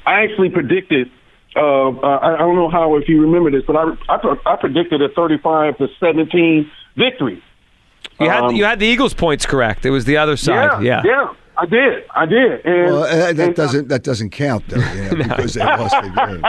[0.07, 1.11] I actually predicted.
[1.57, 5.03] Uh, I, I don't know how if you remember this, but I I, I predicted
[5.03, 7.43] a 35 to 17 victory.
[8.21, 9.85] You had Um, you had the Eagles points correct.
[9.85, 10.83] It was the other side.
[10.85, 11.11] yeah, Yeah.
[11.13, 12.65] yeah, I did, I did.
[12.65, 15.97] And, Well, uh, that and- doesn't that doesn't count though, you know, because they lost
[16.01, 16.43] the game.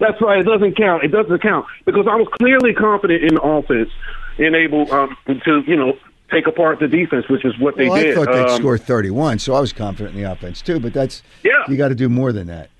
[0.00, 0.40] That's right.
[0.40, 1.04] It doesn't count.
[1.04, 3.90] It doesn't count because I was clearly confident in the offense
[4.38, 5.96] and able um, to, you know,
[6.32, 8.14] take apart the defense, which is what they Well, I did.
[8.16, 10.80] thought they'd Um, score 31, so I was confident in the offense too.
[10.80, 11.52] But that's Yeah.
[11.68, 12.70] you got to do more than that.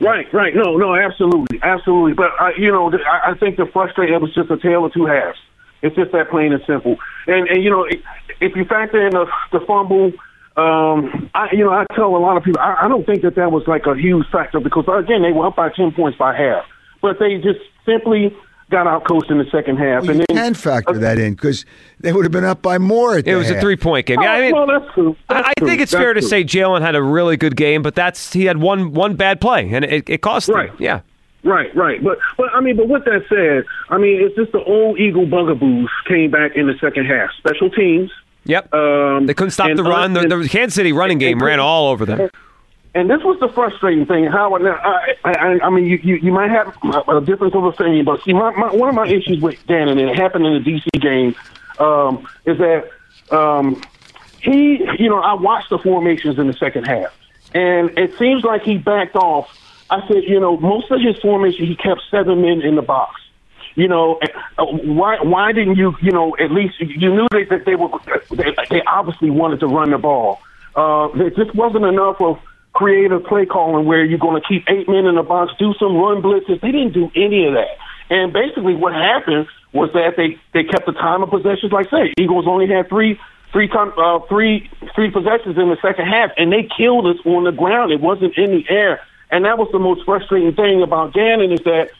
[0.00, 0.54] Right, right.
[0.54, 2.14] No, no, absolutely, absolutely.
[2.14, 4.92] But I, you know, I, I think the frustrating it was just a tale of
[4.94, 5.38] two halves.
[5.82, 6.96] It's just that plain and simple.
[7.26, 7.86] And and you know,
[8.40, 10.12] if you factor in the, the fumble,
[10.56, 13.34] um, I you know, I tell a lot of people I, I don't think that
[13.36, 16.34] that was like a huge factor because again they were up by ten points by
[16.34, 16.64] half,
[17.02, 18.34] but they just simply
[18.70, 20.02] got out coached in the second half.
[20.02, 21.64] Well, and you then can factor that in because
[21.98, 23.14] they would have been up by more.
[23.14, 24.20] At It the was a three point game.
[24.22, 25.16] Yeah, I mean, well, that's true.
[25.28, 25.68] That's I, I true.
[25.68, 28.44] think it's That's fair to say Jalen had a really good game, but that's he
[28.46, 30.70] had one one bad play and it, it cost Right.
[30.70, 30.76] him.
[30.78, 31.00] Yeah.
[31.42, 32.02] Right, right.
[32.04, 35.26] But but I mean, but with that said, I mean, it's just the old Eagle
[35.26, 37.30] bugaboos came back in the second half.
[37.38, 38.10] Special teams.
[38.44, 38.72] Yep.
[38.74, 40.12] Um, They couldn't stop the run.
[40.14, 42.20] The, the Kansas City running game and- ran all over them.
[42.20, 42.30] And
[42.94, 44.24] this was the frustrating thing.
[44.24, 46.76] How now, I, I, I mean, you, you, you might have
[47.08, 50.00] a difference of opinion, but see, my, my, one of my issues with Dan, and
[50.00, 51.36] it happened in the DC game,
[51.78, 52.90] um, is that
[53.30, 53.80] um,
[54.42, 57.16] he, you know, I watched the formations in the second half,
[57.54, 59.56] and it seems like he backed off.
[59.88, 63.20] I said, you know, most of his formation, he kept seven men in the box.
[63.76, 64.18] You know,
[64.58, 67.88] uh, why why didn't you, you know, at least you knew that, that they were
[68.30, 70.40] they, they obviously wanted to run the ball.
[70.74, 72.38] Uh, there just wasn't enough of
[72.72, 75.96] creative play calling where you're going to keep eight men in the box, do some
[75.96, 76.60] run blitzes.
[76.60, 77.76] They didn't do any of that.
[78.10, 81.72] And basically, what happened was that they they kept the time of possessions.
[81.72, 83.18] Like I say, Eagles only had three
[83.52, 87.44] three time uh, three three possessions in the second half, and they killed us on
[87.44, 87.92] the ground.
[87.92, 89.00] It wasn't in the air,
[89.30, 91.90] and that was the most frustrating thing about Gannon is that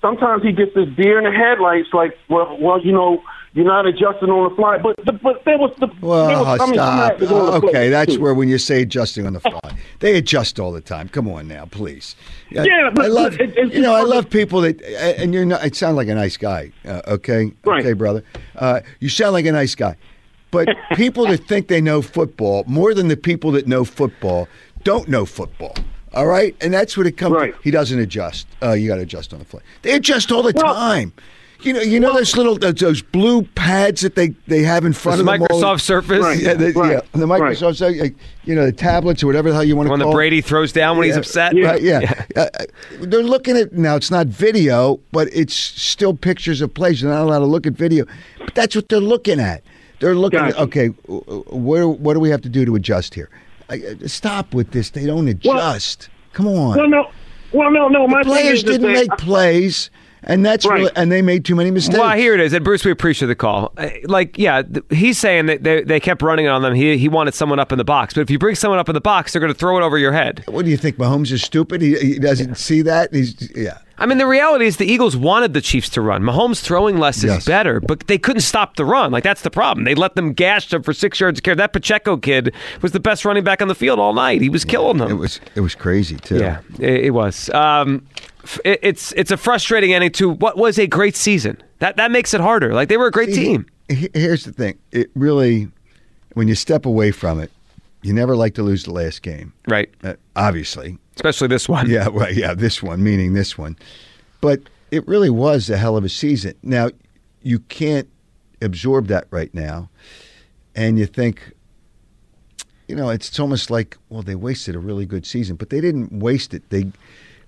[0.00, 1.92] sometimes he gets this deer in the headlights.
[1.92, 3.22] Like, well, well, you know,
[3.56, 6.66] you're not adjusting on the fly, but the, but there was the Well, was, I
[6.66, 7.22] mean, stop.
[7.22, 8.20] Uh, okay, that's too.
[8.20, 9.58] where when you say adjusting on the fly,
[10.00, 11.08] they adjust all the time.
[11.08, 12.14] Come on now, please.
[12.50, 14.80] Yeah, but- I love but it- you know I love people that
[15.18, 15.64] and you're not.
[15.64, 16.70] It sound like a nice guy.
[16.86, 17.80] Uh, okay, Right.
[17.80, 18.22] okay, brother.
[18.56, 19.96] Uh, you sound like a nice guy,
[20.50, 24.48] but people that think they know football more than the people that know football
[24.84, 25.74] don't know football.
[26.14, 27.34] All right, and that's what it comes.
[27.34, 27.54] Right.
[27.54, 27.62] to.
[27.62, 28.46] He doesn't adjust.
[28.62, 29.60] Uh, you got to adjust on the fly.
[29.82, 31.12] They adjust all the Well- time.
[31.62, 34.92] You know, you know those little those, those blue pads that they, they have in
[34.92, 35.42] front This of them.
[35.42, 36.22] all- Microsoft Surface.
[36.22, 36.38] Right.
[36.38, 36.92] yeah, the, Right.
[36.92, 38.08] yeah, the Microsoft, so, uh,
[38.44, 40.12] you know, the tablets or whatever the hell you want to When the call.
[40.12, 40.16] it.
[40.16, 41.54] Brady throws down when he's Yeah, upset.
[41.56, 42.24] Right, yeah.
[42.36, 42.64] Uh, uh,
[43.00, 43.96] they're looking at now.
[43.96, 47.00] It's not video, but it's still pictures of plays.
[47.00, 48.04] They're not allowed to look at video,
[48.38, 49.62] but that's what they're looking at.
[50.00, 50.88] They're looking at okay.
[51.06, 53.30] w- w- What what do we have to do to adjust here?
[53.70, 53.76] Uh,
[54.06, 54.90] stop with this.
[54.90, 56.10] They don't adjust.
[56.34, 56.76] Come on.
[56.76, 57.10] Well, no,
[57.52, 58.06] well, no, no.
[58.06, 59.90] My Players didn't they- make plays,
[60.26, 60.78] and that's Right.
[60.80, 61.98] really, and they made too many mistakes.
[61.98, 62.52] Well, here it is.
[62.52, 63.72] And Bruce, we appreciate the call.
[63.76, 66.74] Uh, Like, yeah, th- he's saying that they, they kept running on them.
[66.74, 68.14] He, he wanted someone up in the box.
[68.14, 69.96] But if you bring someone up in the box, they're going to throw it over
[69.98, 70.44] your head.
[70.48, 70.96] What do you think?
[70.96, 71.80] Mahomes is stupid.
[71.80, 73.14] He, he doesn't see that.
[73.14, 73.78] He's yeah.
[73.98, 76.22] I mean, the reality is the Eagles wanted the Chiefs to run.
[76.22, 77.46] Mahomes throwing less is Yes.
[77.46, 79.10] better, but they couldn't stop the run.
[79.10, 79.84] Like, that's the problem.
[79.84, 81.54] They let them gash them for six yards of carry.
[81.56, 82.52] That Pacheco kid
[82.82, 84.42] was the best running back on the field all night.
[84.42, 85.10] He was killing them.
[85.10, 86.36] It was it was crazy too.
[86.36, 87.48] Yeah, it, it was.
[87.50, 88.06] Um,
[88.64, 91.62] it, it's it's a frustrating ending to what was a great season.
[91.78, 92.74] That that makes it harder.
[92.74, 93.66] Like they were a great See, team.
[93.88, 94.78] Here's the thing.
[94.92, 95.68] It really,
[96.34, 97.50] when you step away from it,
[98.02, 99.52] you never like to lose the last game.
[99.68, 99.90] Right.
[100.02, 100.98] Uh, obviously.
[101.16, 101.88] Especially this one.
[101.88, 103.76] Yeah, well, Yeah, this one, meaning this one.
[104.40, 106.54] But it really was a hell of a season.
[106.62, 106.90] Now,
[107.42, 108.08] you can't
[108.60, 109.88] absorb that right now.
[110.74, 111.52] And you think,
[112.86, 115.80] you know, it's, it's almost like, well, they wasted a really good season, but they
[115.80, 116.68] didn't waste it.
[116.70, 116.92] They,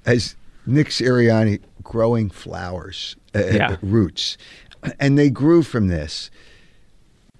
[0.07, 0.35] as
[0.69, 3.77] Nick Sirianni, growing flowers, uh, Yeah.
[3.83, 4.37] roots,
[5.01, 6.31] and they grew from this.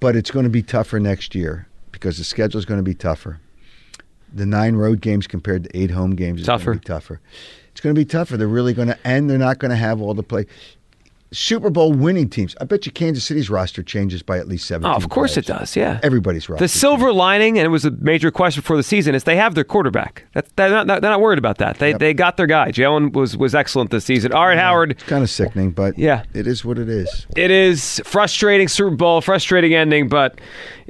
[0.01, 2.95] But it's going to be tougher next year because the schedule is going to be
[2.95, 3.41] tougher.
[4.33, 6.67] The nine road games compared to eight home games is Tougher.
[6.67, 7.21] going to be tougher.
[7.73, 8.37] It's going to be tougher.
[8.37, 10.47] They're really going to, and they're not going to have all the play.
[11.31, 12.57] Super Bowl winning teams.
[12.61, 14.87] I bet you Kansas City's roster changes by at least seven.
[14.87, 15.77] Oh, of course it does.
[15.77, 16.01] Yeah.
[16.03, 16.65] Everybody's roster.
[16.65, 19.55] The silver lining, and it was a major question before the season, is they have
[19.55, 20.25] their quarterback.
[20.33, 21.79] That, they're, not, they're not worried about that.
[21.79, 22.71] They, they got their guy.
[22.73, 24.33] Jalen was, was excellent this season.
[24.33, 24.93] All right, Howard.
[24.93, 26.23] It's kind of sickening, but Yeah.
[26.35, 27.27] it is what it is.
[27.37, 30.41] It is frustrating Super Bowl, frustrating ending, but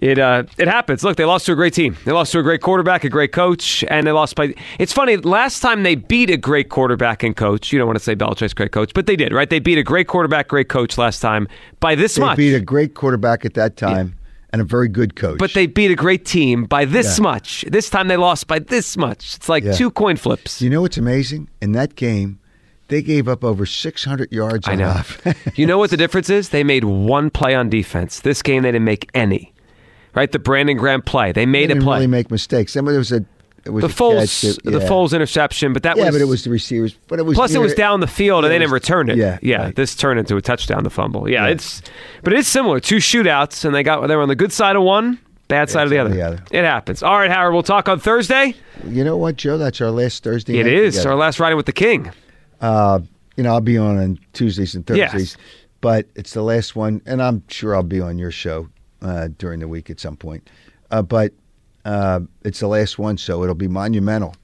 [0.00, 1.02] it uh, it happens.
[1.02, 1.96] Look, they lost to a great team.
[2.04, 4.54] They lost to a great quarterback, a great coach, and they lost by.
[4.78, 5.16] It's funny.
[5.16, 8.54] Last time they beat a great quarterback and coach, you don't want to say Belichick's
[8.54, 9.50] great coach, but they did, right?
[9.50, 11.48] They beat a great quarterback, great coach last time
[11.80, 12.24] by this much.
[12.24, 12.36] They much.
[12.36, 14.14] beat a great quarterback at that time
[14.52, 15.38] and a very good coach.
[15.38, 17.22] but they beat a great team by this Yeah.
[17.24, 17.64] much.
[17.68, 19.36] This time they lost by this much.
[19.36, 19.72] It's like Yeah.
[19.72, 20.62] two coin flips.
[20.62, 21.48] you know what's amazing?
[21.60, 22.38] In that game,
[22.88, 25.02] they gave up over 600 yards I know.
[25.54, 26.48] you know what the difference is?
[26.50, 28.20] They made one play on defense.
[28.20, 29.52] This game they didn't make any.
[30.14, 31.32] Right, the Brandon Graham play.
[31.32, 31.96] They They made a didn't play.
[31.98, 32.72] really make mistakes.
[32.72, 33.24] Some of it was a
[33.68, 34.88] it was the Foles, catch that- the yeah.
[34.88, 36.96] Foles interception, but that yeah, was but it was the receivers.
[37.06, 39.16] But it was plus it was down the field and they didn't return it.
[39.16, 39.64] yeah, yeah.
[39.64, 39.76] right.
[39.76, 41.28] This turned into a touchdown, the fumble.
[41.28, 41.52] Yeah, Right.
[41.52, 41.82] it's
[42.24, 42.80] but it is similar.
[42.80, 45.84] Two shootouts, and they got they were on the good side of one, bad side
[45.84, 46.10] of the other.
[46.10, 46.42] the other.
[46.50, 47.02] It happens.
[47.02, 47.52] All right, Howard.
[47.52, 48.54] We'll talk on Thursday.
[48.86, 49.58] You know what, Joe?
[49.58, 50.58] That's our last Thursday.
[50.58, 51.10] It is together.
[51.10, 52.10] our last riding with the King.
[52.60, 53.00] Uh,
[53.36, 55.12] you know, I'll be on on Tuesdays and Yes.
[55.12, 55.36] Thursdays,
[55.80, 58.68] but it's the last one, and I'm sure I'll be on your show
[59.02, 60.48] uh, during the week at some point.
[60.90, 61.32] Uh, but
[61.88, 64.34] uh, it's the last one, so it'll be monumental.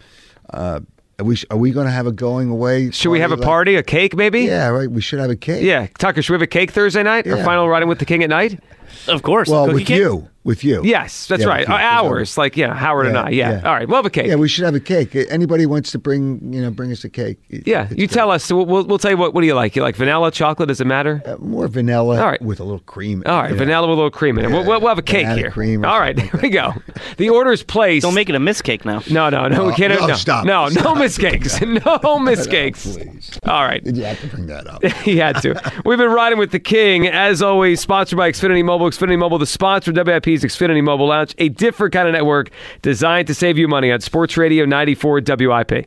[0.50, 0.80] Uh,
[1.18, 2.90] are we are we going to have a going away?
[2.90, 4.40] Should we have a like- party, a cake, maybe?
[4.42, 4.90] Yeah, right.
[4.90, 5.62] We should have a cake.
[5.62, 6.22] Yeah, Tucker.
[6.22, 7.26] Should we have a cake Thursday night?
[7.28, 7.44] Our Yeah.
[7.44, 8.58] final riding with the King at night.
[9.06, 9.48] Of course.
[9.48, 9.98] Well, Cookie with cake?
[9.98, 10.82] you, with you.
[10.84, 11.58] Yes, that's Yeah, right.
[11.60, 13.30] with you, 'cause Hours, like yeah, Howard and I.
[13.30, 13.52] Yeah.
[13.60, 13.68] yeah.
[13.68, 14.26] All right, we'll have a cake.
[14.26, 15.16] Yeah, we should have a cake.
[15.30, 17.38] Anybody wants to bring, you know, bring us a cake.
[17.48, 18.50] Yeah, you tell us.
[18.52, 19.34] We'll, we'll, we'll tell you what.
[19.34, 19.74] What do you like?
[19.74, 20.68] You like vanilla, chocolate?
[20.68, 21.22] Does it matter?
[21.24, 22.40] Uh, more vanilla All right.
[22.42, 23.22] with a little cream.
[23.26, 23.56] All right, Yeah.
[23.56, 24.48] vanilla with a little cream in it.
[24.50, 25.50] We'll, we'll, we'll have a cake here.
[25.50, 26.74] cream All right, something here we go.
[27.16, 28.02] The order is placed.
[28.04, 29.02] Don't make it a miss cake now.
[29.10, 29.66] No, no, no.
[29.66, 29.98] we can't.
[29.98, 30.44] no, no, stop.
[30.44, 30.98] No, no Stop.
[30.98, 31.60] miscakes.
[31.84, 32.82] No miscakes.
[32.94, 33.38] Please.
[33.44, 33.82] All right.
[33.82, 34.84] Did you have to bring that up?
[35.02, 35.54] he had to.
[35.84, 38.90] We've been riding with the king, as always, sponsored by Xfinity Mobile.
[38.90, 39.94] Xfinity Mobile, the sponsor of
[40.34, 42.50] WIP's Xfinity Mobile Lounge, a different kind of network
[42.82, 45.86] designed to save you money on Sports Radio 94 WIP.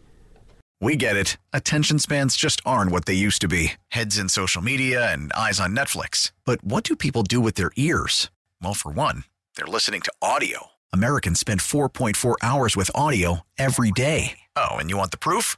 [0.80, 1.38] We get it.
[1.54, 5.60] Attention spans just aren't what they used to be heads in social media and eyes
[5.60, 6.32] on Netflix.
[6.45, 8.30] But what do people do with their ears?
[8.62, 9.24] Well, for one,
[9.56, 10.68] they're listening to audio.
[10.93, 14.38] Americans spend 4.4 hours with audio every day.
[14.56, 15.58] Oh, and you want the proof?